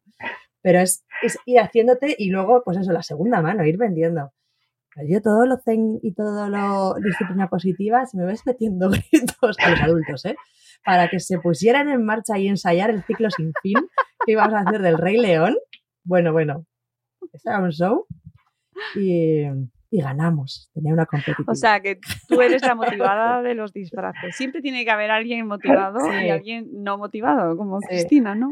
[0.60, 1.04] Pero es,
[1.46, 4.32] ir haciéndote y luego, pues eso, la segunda mano, ir vendiendo.
[5.08, 9.80] yo todo lo zen y todo lo disciplina positiva, si me ves metiendo gritos los
[9.80, 10.34] adultos, ¿eh?
[10.84, 13.76] para que se pusieran en marcha y ensayar el ciclo sin fin
[14.26, 15.56] que íbamos a hacer del Rey León.
[16.02, 16.66] Bueno, bueno,
[17.44, 18.06] era un show
[18.96, 19.44] y,
[19.96, 20.70] y ganamos.
[20.74, 21.46] Tenía una competición.
[21.48, 24.34] O sea, que tú eres la motivada de los disfraces.
[24.36, 26.26] Siempre tiene que haber alguien motivado Sí.
[26.26, 27.86] y alguien no motivado, como Sí.
[27.88, 28.50] Cristina, ¿no?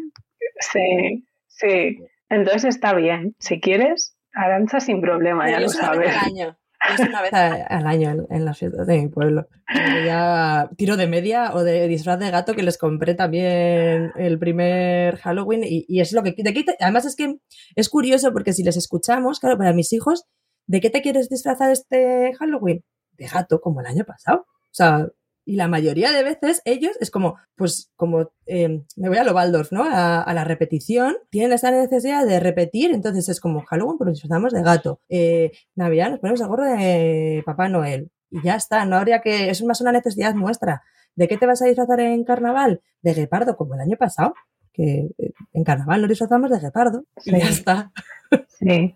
[0.60, 1.98] Sí, sí.
[2.28, 3.34] Entonces está bien.
[3.38, 6.16] Si quieres, Arancha sin problema, ya lo sabes.
[6.16, 6.56] al año.
[6.94, 9.46] Es una vez a- al año en, las fiestas de mi pueblo.
[10.04, 15.16] Ya tiro de media o de disfraz de gato que les compré también el primer
[15.18, 17.36] Halloween y, y es lo que de te- además es que
[17.76, 20.24] es curioso porque si les escuchamos, claro, para mis hijos,
[20.72, 22.82] ¿de qué te quieres disfrazar este Halloween?
[23.18, 24.46] De gato, como el año pasado.
[24.48, 25.06] O sea,
[25.44, 29.34] y la mayoría de veces ellos es como, pues como eh, me voy a lo
[29.34, 29.84] Waldorf, ¿no?
[29.84, 34.14] A, a la repetición, tienen esa necesidad de repetir, entonces es como Halloween, pues nos
[34.14, 35.00] disfrazamos de gato.
[35.10, 38.10] Eh, Navidad nos ponemos el gorro de Papá Noel.
[38.30, 40.82] Y ya está, no habría que, es más una necesidad nuestra.
[41.16, 42.80] ¿De qué te vas a disfrazar en carnaval?
[43.02, 44.32] De guepardo, como el año pasado,
[44.72, 47.04] que eh, en carnaval nos disfrazamos de guepardo.
[47.26, 47.38] Y Sí.
[47.38, 47.92] ya está.
[48.48, 48.94] Sí.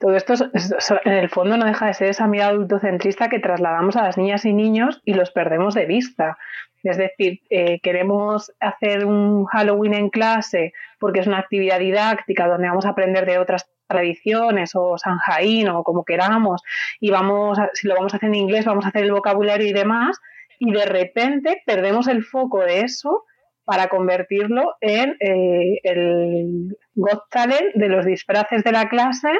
[0.00, 3.28] Todo esto es- es- es- en el fondo no deja de ser esa mirada adultocentrista
[3.28, 6.38] que trasladamos a las niñas y niños y los perdemos de vista.
[6.84, 12.68] Es decir, eh, queremos hacer un Halloween en clase porque es una actividad didáctica donde
[12.68, 16.62] vamos a aprender de otras tradiciones o San Jaín o como queramos
[17.00, 19.66] y vamos a- si lo vamos a hacer en inglés vamos a hacer el vocabulario
[19.66, 20.18] y demás
[20.60, 23.24] y de repente perdemos el foco de eso
[23.64, 29.30] para convertirlo en eh, el Got Talent de los disfraces de la clase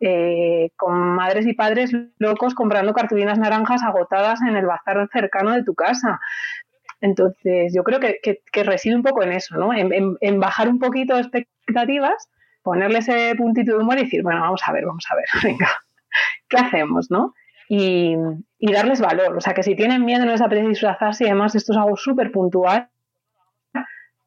[0.00, 5.64] eh, con madres y padres locos comprando cartulinas naranjas agotadas en el bazar cercano de
[5.64, 6.20] tu casa.
[7.00, 9.72] Entonces, yo creo que, que- reside un poco en eso, ¿no?
[9.74, 12.28] En, en- bajar un poquito expectativas,
[12.62, 15.68] ponerle ese puntito de humor y decir, bueno, vamos a ver, vamos a ver, venga,
[16.48, 17.34] ¿qué hacemos, no?
[17.68, 18.16] Y,
[18.58, 19.36] y darles valor.
[19.36, 21.96] O sea, que si tienen miedo, no les apetece disfrazarse y además esto es algo
[21.96, 22.88] súper puntual,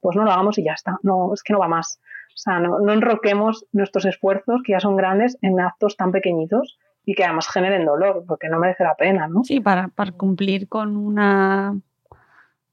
[0.02, 0.98] pues no lo hagamos y ya está.
[1.04, 2.00] No, es que no va más.
[2.40, 6.78] O sea, no, no enroquemos nuestros esfuerzos, que ya son grandes, en actos tan pequeñitos
[7.04, 9.44] y que además generen dolor, porque no merece la pena, ¿no?
[9.44, 11.76] Sí, para, para cumplir con una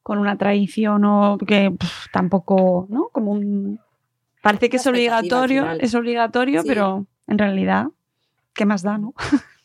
[0.04, 1.74] con una tradición o que
[2.12, 3.08] tampoco, ¿no?
[3.08, 3.80] Como un
[4.40, 6.68] parece que es obligatorio, es obligatorio, Sí.
[6.68, 7.86] pero en realidad
[8.54, 9.14] ¿qué más da, no?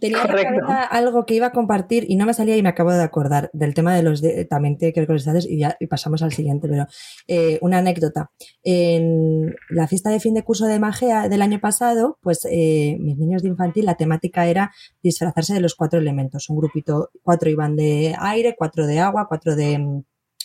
[0.00, 2.70] Tenía en la cabeza algo que iba a compartir y no me salía y me
[2.70, 5.50] acabo de acordar del tema de los de, también tiene que ver con los disfraces
[5.50, 6.86] y ya y pasamos al siguiente, pero
[7.28, 8.30] eh, una anécdota.
[8.62, 13.18] En la fiesta de fin de curso de Magea del año pasado, pues eh, mis
[13.18, 16.48] niños de infantil, la temática era disfrazarse de los cuatro elementos.
[16.48, 20.02] Un grupito, cuatro iban de aire, cuatro de agua, cuatro de,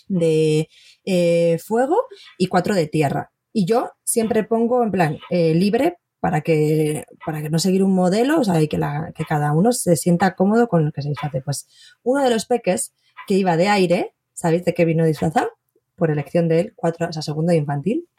[0.07, 0.67] de
[1.05, 1.97] eh, fuego
[2.37, 3.31] y cuatro de tierra.
[3.53, 7.93] Y yo siempre pongo en plan eh, libre para que, para que no seguir un
[7.93, 11.03] modelo, o sea, y que, la, que cada uno se sienta cómodo con lo que
[11.03, 11.39] se disfrace.
[11.41, 11.67] Pues
[12.01, 12.95] uno de los peques
[13.27, 15.51] que iba de aire, ¿sabéis de qué vino disfrazado?
[15.95, 18.09] Por elección de él, cuatro, o sea, segundo de infantil,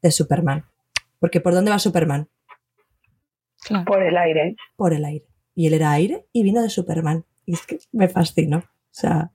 [0.00, 0.66] de Superman.
[1.18, 2.28] Porque ¿por dónde va Superman?
[3.64, 3.86] Claro.
[3.86, 4.54] Por el aire.
[4.76, 5.26] Por el aire.
[5.56, 7.24] Y él era aire y vino de Superman.
[7.44, 8.58] Y es que me fascinó.
[8.58, 9.32] O sea,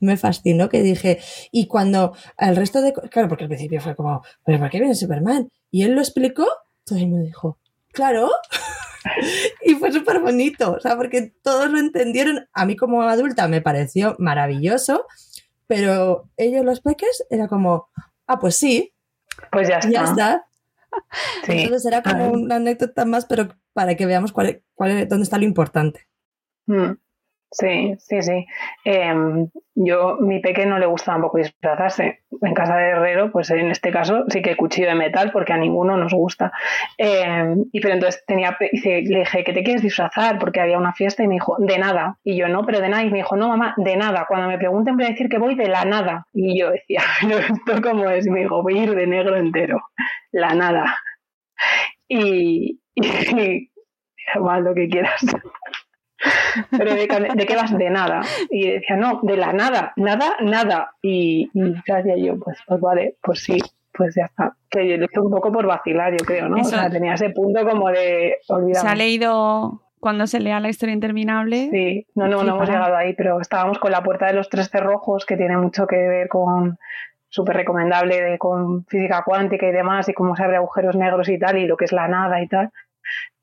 [0.00, 1.18] me fascinó que dije,
[1.52, 2.94] y cuando al resto de...
[2.94, 5.50] Claro, porque al principio fue como, ¿pero por qué viene Superman?
[5.70, 6.46] Y él lo explicó,
[6.88, 7.58] todo el mundo dijo,
[7.92, 8.30] claro.
[9.62, 12.48] y fue súper bonito, o sea, porque todos lo entendieron.
[12.52, 15.06] A mí como adulta me pareció maravilloso,
[15.66, 17.88] pero ellos los peques era como,
[18.26, 18.92] ah, pues sí,
[19.52, 19.90] Pues ya está.
[19.90, 20.44] ya está.
[21.44, 21.52] Sí.
[21.52, 25.44] Entonces era como una anécdota más, pero para que veamos cuál, cuál dónde está lo
[25.44, 26.08] importante.
[26.66, 26.92] Mm,
[27.50, 28.46] Sí, sí, sí.
[28.84, 32.20] Em, yo, mi peque no le gusta tampoco disfrazarse.
[32.42, 35.56] En casa de herrero, pues en este caso sí que cuchillo de metal, porque a
[35.56, 36.52] ninguno nos gusta.
[36.98, 40.38] Em, y pero entonces tenía, le dije, ¿qué te quieres disfrazar?
[40.38, 42.18] Porque había una fiesta y me dijo, de nada.
[42.22, 43.02] Y yo, no, pero de nada.
[43.04, 44.26] Y me dijo, no, mamá, de nada.
[44.28, 46.26] Cuando me pregunten voy a decir que voy de la nada.
[46.34, 48.26] Y yo decía, pero esto cómo es.
[48.26, 49.80] Y me dijo, voy a ir de negro entero.
[50.32, 50.98] La nada.
[52.08, 53.70] Y, y,
[54.34, 55.24] "Haz lo que quieras.
[56.70, 57.76] Pero de, ¿de qué vas?
[57.76, 58.22] De nada.
[58.50, 60.94] Y decía, no, de la nada, nada, nada.
[61.02, 63.58] Y, y decía yo, pues, pues vale, pues sí,
[63.92, 64.56] pues ya está.
[64.70, 66.56] Que yo lo hice un poco por vacilar, yo creo, ¿no?
[66.56, 66.68] Eso.
[66.68, 68.82] O sea, tenía ese punto como de olvidar.
[68.82, 71.68] Se ha leído cuando se lea la historia interminable.
[71.70, 74.70] Sí, no, no, no hemos llegado ahí, pero estábamos con la puerta de los tres
[74.70, 76.78] cerrojos, que tiene mucho que ver con
[77.28, 81.38] súper recomendable de, con física cuántica y demás, y cómo se abre agujeros negros y
[81.38, 82.70] tal, y lo que es la nada y tal.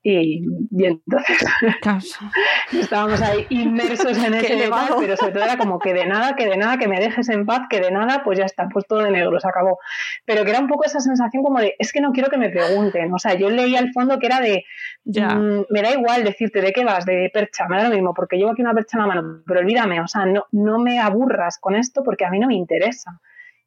[0.08, 0.40] Y,
[0.84, 1.44] entonces
[2.72, 6.46] estábamos ahí inmersos en ese debate, pero sobre todo era como que de nada, que
[6.46, 9.00] de nada, que me dejes en paz, que de nada, pues ya está, pues todo
[9.00, 9.80] de negro, se acabó.
[10.24, 12.50] Pero que era un poco esa sensación como de, es que no quiero que me
[12.50, 13.12] pregunten.
[13.12, 14.64] O sea, yo leía al fondo que era de,
[15.02, 15.34] ya.
[15.34, 18.36] Mm, me da igual decirte de qué vas, de percha, me da lo mismo, porque
[18.36, 21.58] llevo aquí una percha en la mano, pero olvídame, o sea, no, no me aburras
[21.58, 23.20] con esto porque a mí no me interesa.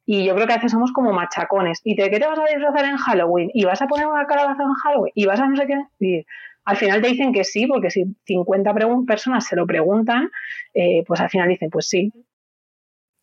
[0.06, 1.80] Y yo creo que a veces somos como machacones.
[1.84, 3.50] ¿Y de qué te vas a disfrazar en Halloween?
[3.54, 5.12] ¿Y vas a poner una calabaza en Halloween?
[5.14, 5.84] ¿Y vas a no sé qué?
[6.00, 6.26] Y
[6.64, 8.74] al final te dicen que sí, porque si 50
[9.06, 10.30] personas se lo preguntan,
[10.74, 12.12] eh, pues al final dicen, pues sí.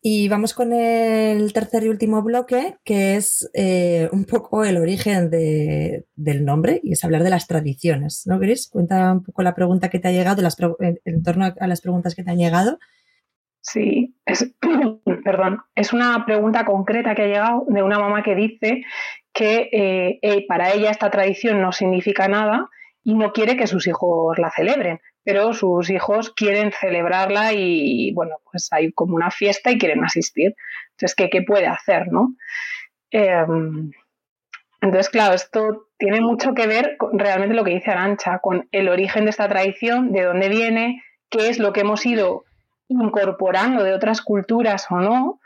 [0.00, 5.28] Y vamos con el tercer y último bloque, que es eh, un poco el origen
[5.28, 8.68] de, del nombre, y es hablar de las tradiciones, ¿no, Gris?
[8.68, 12.14] Cuenta un poco la pregunta que te ha llegado, las, en torno a las preguntas
[12.14, 12.78] que te han llegado
[13.68, 14.50] Sí, es,
[15.24, 18.82] perdón, es una pregunta concreta que ha llegado de una mamá que dice
[19.34, 22.70] que eh, eh, para ella esta tradición no significa nada
[23.04, 28.36] y no quiere que sus hijos la celebren, pero sus hijos quieren celebrarla y, bueno,
[28.50, 30.54] pues hay como una fiesta y quieren asistir.
[30.92, 32.36] Entonces, ¿qué, qué puede hacer, no?
[33.10, 33.90] Em,
[34.80, 38.88] entonces, claro, esto tiene mucho que ver con realmente lo que dice Arancha, con el
[38.88, 42.44] origen de esta tradición, de dónde viene, qué es lo que hemos ido
[42.88, 45.40] incorporando de otras culturas o no,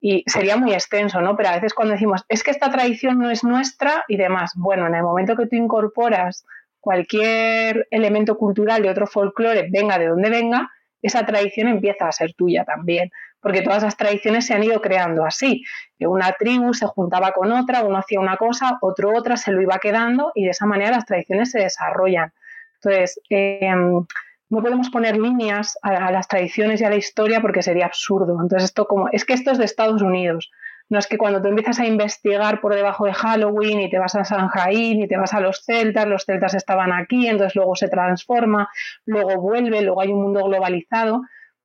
[0.00, 1.36] y sería muy extenso, ¿no?
[1.36, 4.86] Pero a veces cuando decimos, es que esta tradición no es nuestra y demás, bueno,
[4.86, 6.44] en el momento que tú incorporas
[6.80, 10.70] cualquier elemento cultural de otro folclore, venga de donde venga,
[11.00, 15.24] esa tradición empieza a ser tuya también, porque todas las tradiciones se han ido creando
[15.24, 15.62] así,
[15.98, 19.60] que una tribu se juntaba con otra, uno hacía una cosa, otro otra, se lo
[19.62, 22.32] iba quedando y de esa manera las tradiciones se desarrollan.
[22.76, 24.04] Entonces, em,
[24.52, 28.34] no podemos poner líneas a, las tradiciones y a la historia porque sería absurdo.
[28.38, 30.50] Entonces, esto como, es que esto es de Estados Unidos.
[30.90, 34.14] No es que cuando tú empiezas a investigar por debajo de Halloween y te vas
[34.14, 37.74] a San Jaín y te vas a los celtas, los celtas estaban aquí, entonces luego
[37.76, 38.68] se transforma,
[39.06, 41.22] luego vuelve, luego hay un mundo globalizado.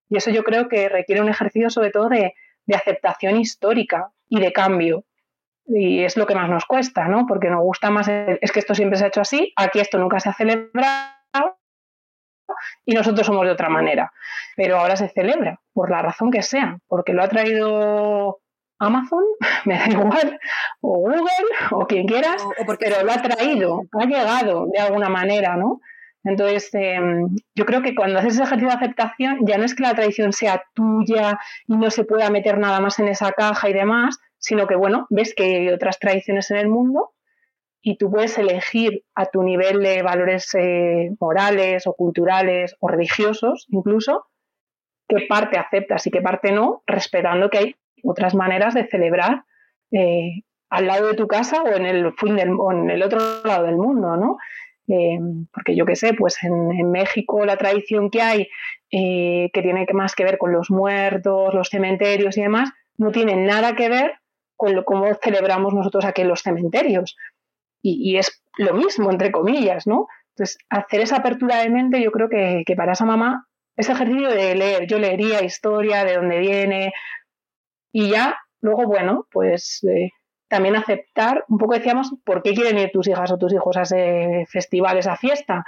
[0.07, 2.35] Y eso yo creo que requiere un ejercicio sobre todo de,
[2.65, 5.03] de aceptación histórica y de cambio.
[5.65, 7.25] Y es lo que más nos cuesta, ¿no?
[7.27, 10.21] Porque nos gusta más, es que esto siempre se ha hecho así, aquí esto nunca
[10.21, 11.57] se ha celebrado
[12.85, 14.11] y nosotros somos de otra manera.
[14.55, 18.39] Pero ahora se celebra, por la razón que sea, porque lo ha traído
[18.79, 19.23] Amazon,
[19.65, 20.39] me da igual,
[20.81, 21.27] o Google,
[21.71, 22.43] o quien quieras,
[22.79, 25.79] pero lo ha traído, ha llegado de alguna manera, ¿no?
[26.23, 29.83] Entonces, em, yo creo que cuando haces ese ejercicio de aceptación, ya no es que
[29.83, 33.73] la tradición sea tuya y no se pueda meter nada más en esa caja y
[33.73, 37.11] demás, sino que, bueno, ves que hay otras tradiciones en el mundo
[37.81, 43.67] y tú puedes elegir a tu nivel de valores eh, morales o culturales o religiosos
[43.69, 44.25] incluso
[45.07, 49.43] qué parte aceptas y qué parte no, respetando que hay otras maneras de celebrar
[49.91, 54.17] eh, al lado de tu casa o en el, en el otro lado del mundo,
[54.17, 54.37] ¿no?
[54.89, 55.17] Eh,
[55.53, 58.49] porque yo qué sé, pues en, México la tradición que hay,
[58.89, 63.77] que tiene más que ver con los muertos, los cementerios y demás, no tiene nada
[63.77, 64.15] que ver
[64.57, 67.15] con lo, cómo celebramos nosotros aquí en los cementerios
[67.95, 70.07] y, es lo mismo, entre comillas, ¿no?
[70.29, 74.55] Entonces, hacer esa apertura de mente, yo creo que, para esa mamá, ese ejercicio de
[74.55, 76.93] leer, yo leería historia, de dónde viene,
[77.91, 80.11] y ya, luego, bueno, pues eh,
[80.47, 83.83] también aceptar, un poco decíamos, ¿por qué quieren ir tus hijas o tus hijos a
[83.83, 85.65] ese festival, a esa fiesta?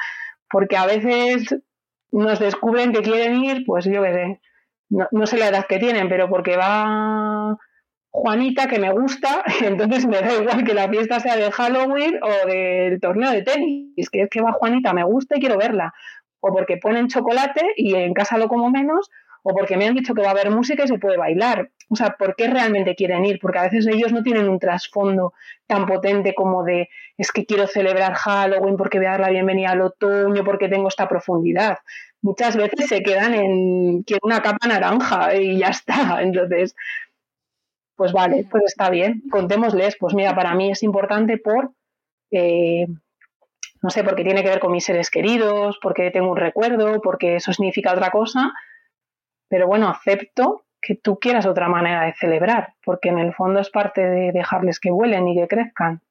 [0.50, 1.56] Porque a veces
[2.12, 4.42] nos descubren que quieren ir, pues yo qué sé,
[4.90, 7.58] no, no sé la edad que tienen, pero porque va
[8.12, 12.48] Juanita que me gusta, entonces me da igual que la fiesta sea de Halloween o
[12.48, 15.94] del torneo de tenis, que es que va Juanita, me gusta y quiero verla,
[16.40, 19.10] o porque ponen chocolate y en casa lo como menos,
[19.44, 21.70] o porque me han dicho que va a haber música y se puede bailar.
[21.90, 23.40] O sea, ¿por qué realmente quieren ir?
[23.40, 25.34] Porque a veces ellos no tienen un trasfondo
[25.66, 29.72] tan potente como de es que quiero celebrar Halloween porque voy a dar la bienvenida
[29.72, 31.80] al otoño, porque tengo esta profundidad.
[32.22, 36.22] Muchas veces se quedan en quiero una capa naranja y ya está.
[36.22, 36.76] Entonces,
[38.00, 41.74] pues vale, pues está bien, contémosles, pues mira, para mí es importante por,
[42.32, 42.88] eh,
[43.82, 47.36] no sé, porque tiene que ver con mis seres queridos, porque tengo un recuerdo, porque
[47.36, 48.54] eso significa otra cosa,
[49.50, 53.70] pero bueno, acepto que tú quieras otra manera de celebrar, porque en el fondo es
[53.70, 56.02] parte de dejarles que vuelen y que crezcan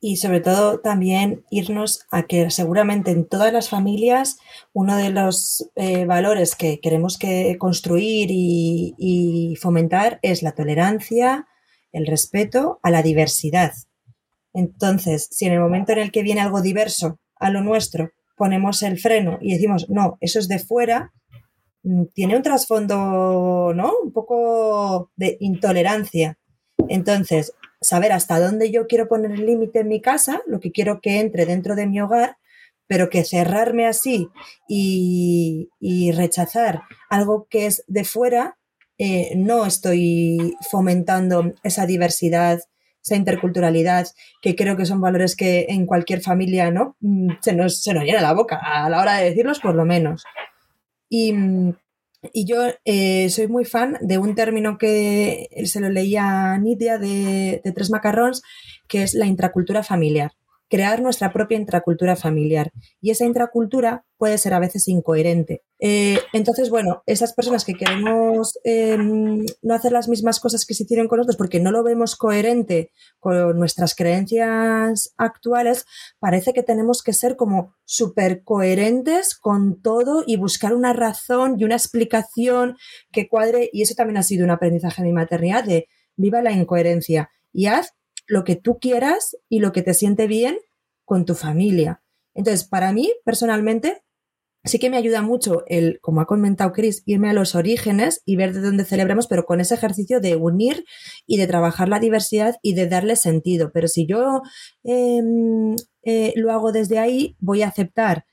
[0.00, 4.38] y sobre todo también irnos a que seguramente en todas las familias
[4.72, 11.48] uno de los eh, valores que queremos que construir y, fomentar es la tolerancia,
[11.92, 13.72] el respeto a la diversidad.
[14.54, 18.82] Entonces, si en el momento en el que viene algo diverso a lo nuestro ponemos
[18.82, 21.12] el freno y decimos, no, eso es de fuera,
[21.82, 23.92] mm, tiene un trasfondo, ¿no?
[24.04, 26.38] Un poco de intolerancia.
[26.88, 31.00] Entonces, saber hasta dónde yo quiero poner el límite en mi casa, lo que quiero
[31.00, 32.36] que entre dentro de mi hogar,
[32.86, 34.28] pero que cerrarme así
[34.68, 38.58] y, y rechazar algo que es de fuera,
[38.98, 42.60] eh, no estoy fomentando esa diversidad,
[43.00, 44.08] esa interculturalidad,
[44.42, 46.96] que creo que son valores que en cualquier familia ¿no?
[47.00, 49.84] Mm, se, nos, se nos llena la boca a la hora de decirlos, por lo
[49.84, 50.24] menos.
[51.08, 51.32] Y,
[52.32, 56.98] y yo eh, soy muy fan de un término que se lo leía a Nidia
[56.98, 58.42] de, de Tres Macarrons,
[58.88, 60.37] que es la intracultura familiar
[60.68, 62.72] crear nuestra propia intracultura familiar.
[63.00, 65.62] Y esa intracultura puede ser a veces incoherente.
[65.78, 70.82] Eh, entonces, bueno, esas personas que queremos em, no hacer las mismas cosas que se
[70.82, 72.90] hicieron con nosotros porque no lo vemos coherente
[73.20, 75.86] con nuestras creencias actuales,
[76.18, 81.64] parece que tenemos que ser como súper coherentes con todo y buscar una razón y
[81.64, 82.76] una explicación
[83.12, 83.70] que cuadre.
[83.72, 87.66] Y eso también ha sido un aprendizaje de mi maternidad de viva la incoherencia y
[87.66, 87.94] haz
[88.28, 90.58] lo que tú quieras y lo que te siente bien
[91.04, 92.02] con tu familia.
[92.34, 94.04] Entonces, para mí, personalmente,
[94.64, 98.36] sí que me ayuda mucho el, como ha comentado Chris, irme a los orígenes y
[98.36, 100.84] ver de dónde celebramos, pero con ese ejercicio de unir
[101.26, 103.70] y de trabajar la diversidad y de darle sentido.
[103.72, 104.42] Pero si yo
[104.84, 108.26] em, eh, lo hago desde ahí, voy a aceptar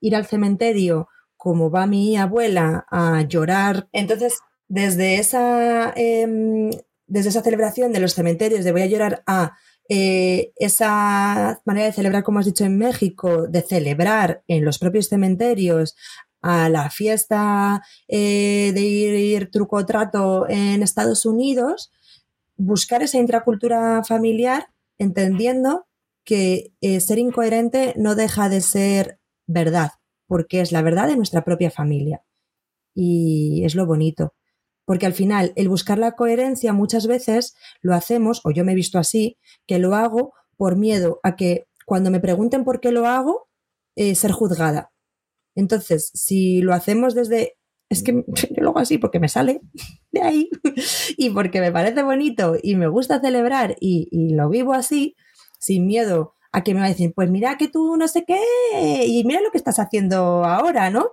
[0.00, 3.88] ir al cementerio como va mi abuela a llorar.
[3.92, 6.70] Entonces, desde esa em,
[7.06, 9.56] desde esa celebración de los cementerios, de voy a llorar a
[9.88, 15.08] eh, esa manera de celebrar, como has dicho en México, de celebrar en los propios
[15.08, 15.94] cementerios,
[16.42, 21.90] a la fiesta eh, de ir, truco o trato en Estados Unidos,
[22.56, 25.86] buscar esa intracultura familiar entendiendo
[26.24, 29.90] que eh, ser incoherente no deja de ser verdad,
[30.26, 32.22] porque es la verdad de nuestra propia familia.
[32.94, 34.34] Y es lo bonito
[34.86, 38.76] porque al final el buscar la coherencia muchas veces lo hacemos, o yo me he
[38.76, 43.06] visto así, que lo hago por miedo a que cuando me pregunten por qué lo
[43.06, 43.48] hago,
[43.96, 44.92] eh, ser juzgada.
[45.54, 47.58] Entonces, si lo hacemos desde,
[47.90, 49.60] es que yo lo hago así porque me sale
[50.12, 50.50] de ahí
[51.18, 55.16] y porque me parece bonito y me gusta celebrar y, lo vivo así,
[55.58, 58.40] sin miedo a que me va a decir, pues mira que tú no sé qué
[59.04, 61.10] y mira lo que estás haciendo ahora, ¿no?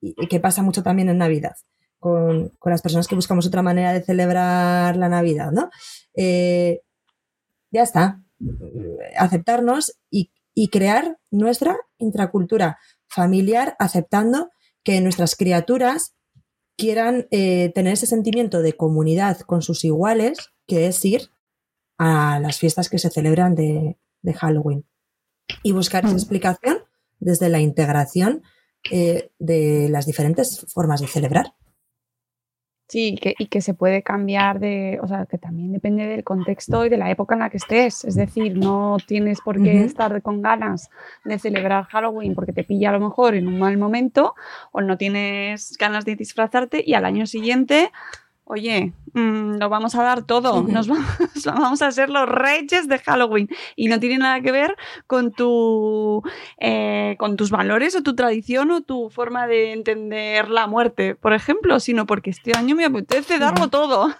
[0.00, 1.54] Y que pasa mucho también en Navidad
[2.04, 5.70] con, las personas que buscamos otra manera de celebrar la Navidad, ¿no?
[6.14, 6.82] Eh,
[7.70, 8.20] ya está,
[9.16, 10.30] aceptarnos y,
[10.70, 12.78] crear nuestra intracultura
[13.08, 14.50] familiar, aceptando
[14.84, 16.14] que nuestras criaturas
[16.76, 21.30] quieran eh, tener ese sentimiento de comunidad con sus iguales, que es ir
[21.96, 23.96] a las fiestas que se celebran de,
[24.36, 24.84] Halloween.
[25.62, 26.18] Y buscar esa mm.
[26.18, 26.78] explicación
[27.18, 28.42] desde la integración
[28.90, 31.54] eh, de las diferentes formas de celebrar.
[32.86, 36.84] Sí, que, y que se puede cambiar de, o sea, que también depende del contexto
[36.84, 38.04] y de la época en la que estés.
[38.04, 40.90] Es decir, no tienes por qué estar con ganas
[41.24, 44.34] de celebrar Halloween porque te pilla a lo mejor en un mal momento
[44.70, 47.90] o no tienes ganas de disfrazarte y al año siguiente
[48.44, 50.88] oye, mm, lo vamos a dar todo, nos
[51.44, 54.76] vamos, a ser los reyes de Halloween y no tiene nada que ver
[55.06, 56.22] con, tu,
[56.58, 61.32] eh, con tus valores o tu tradición o tu forma de entender la muerte, por
[61.32, 64.14] ejemplo, sino porque este año me apetece darlo todo.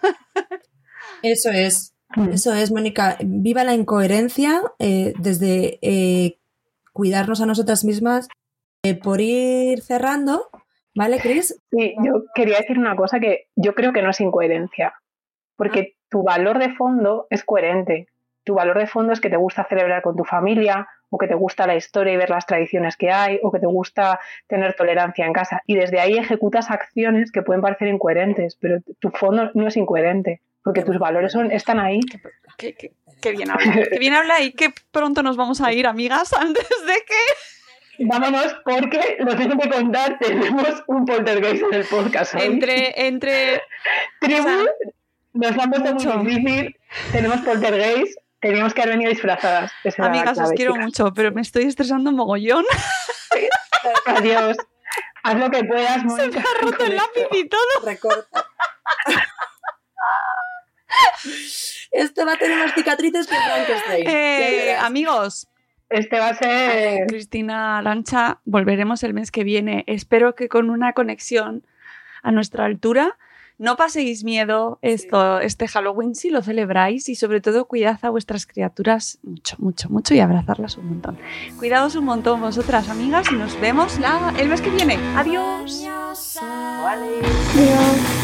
[1.22, 2.30] Eso es, mm.
[2.30, 3.16] eso es, Mónica.
[3.22, 6.38] Viva la incoherencia eh, desde eh,
[6.92, 8.28] cuidarnos a nosotras mismas.
[9.02, 10.50] por ir cerrando,
[10.94, 11.60] ¿Vale, Cris?
[11.70, 14.94] Sí, yo quería decir una cosa que yo creo que no es incoherencia,
[15.56, 18.06] porque tu valor de fondo es coherente.
[18.44, 21.34] Tu valor de fondo es que te gusta celebrar con tu familia, o que te
[21.34, 25.24] gusta la historia y ver las tradiciones que hay, o que te gusta tener tolerancia
[25.26, 25.62] en casa.
[25.66, 30.40] Y desde ahí ejecutas acciones que pueden parecer incoherentes, pero tu fondo no es incoherente,
[30.64, 32.00] porque tus valores son, están ahí.
[32.58, 32.74] Qué,
[33.32, 33.86] bien habla.
[33.90, 37.22] Qué bien habla y qué pronto nos vamos a ir, amigas, antes de que
[37.98, 42.34] Vámonos porque lo tengo que contar, tenemos un poltergeist en el podcast.
[42.34, 43.62] Entre, entre...
[44.20, 44.66] Tribu,
[45.32, 46.76] nos han puesto muy difícil,
[47.12, 49.72] tenemos poltergeist, teníamos que haber venido disfrazadas.
[49.98, 52.64] Amigas, os quiero mucho, pero me estoy estresando mogollón.
[54.06, 54.56] Adiós.
[55.22, 57.60] Haz lo que puedas, Se me ha roto el lápiz y todo.
[57.84, 58.44] Recorta.
[61.92, 64.06] Esto va a tener más cicatrices que Frankenstein.
[64.06, 65.48] Eh, amigos,
[65.90, 67.06] este va a ser.
[67.06, 69.84] Cristina Lancha, volveremos el mes que viene.
[69.86, 71.64] Espero que con una conexión
[72.22, 73.16] a nuestra altura.
[73.56, 78.46] No paséis miedo esto, este Halloween si lo celebráis y sobre todo cuidad a vuestras
[78.46, 81.18] criaturas mucho, mucho, mucho y abrazarlas un montón.
[81.56, 84.98] Cuidaos un montón vosotras, amigas, y nos vemos la, el mes que viene.
[85.14, 85.86] Adiós.
[86.84, 88.23] Adiós.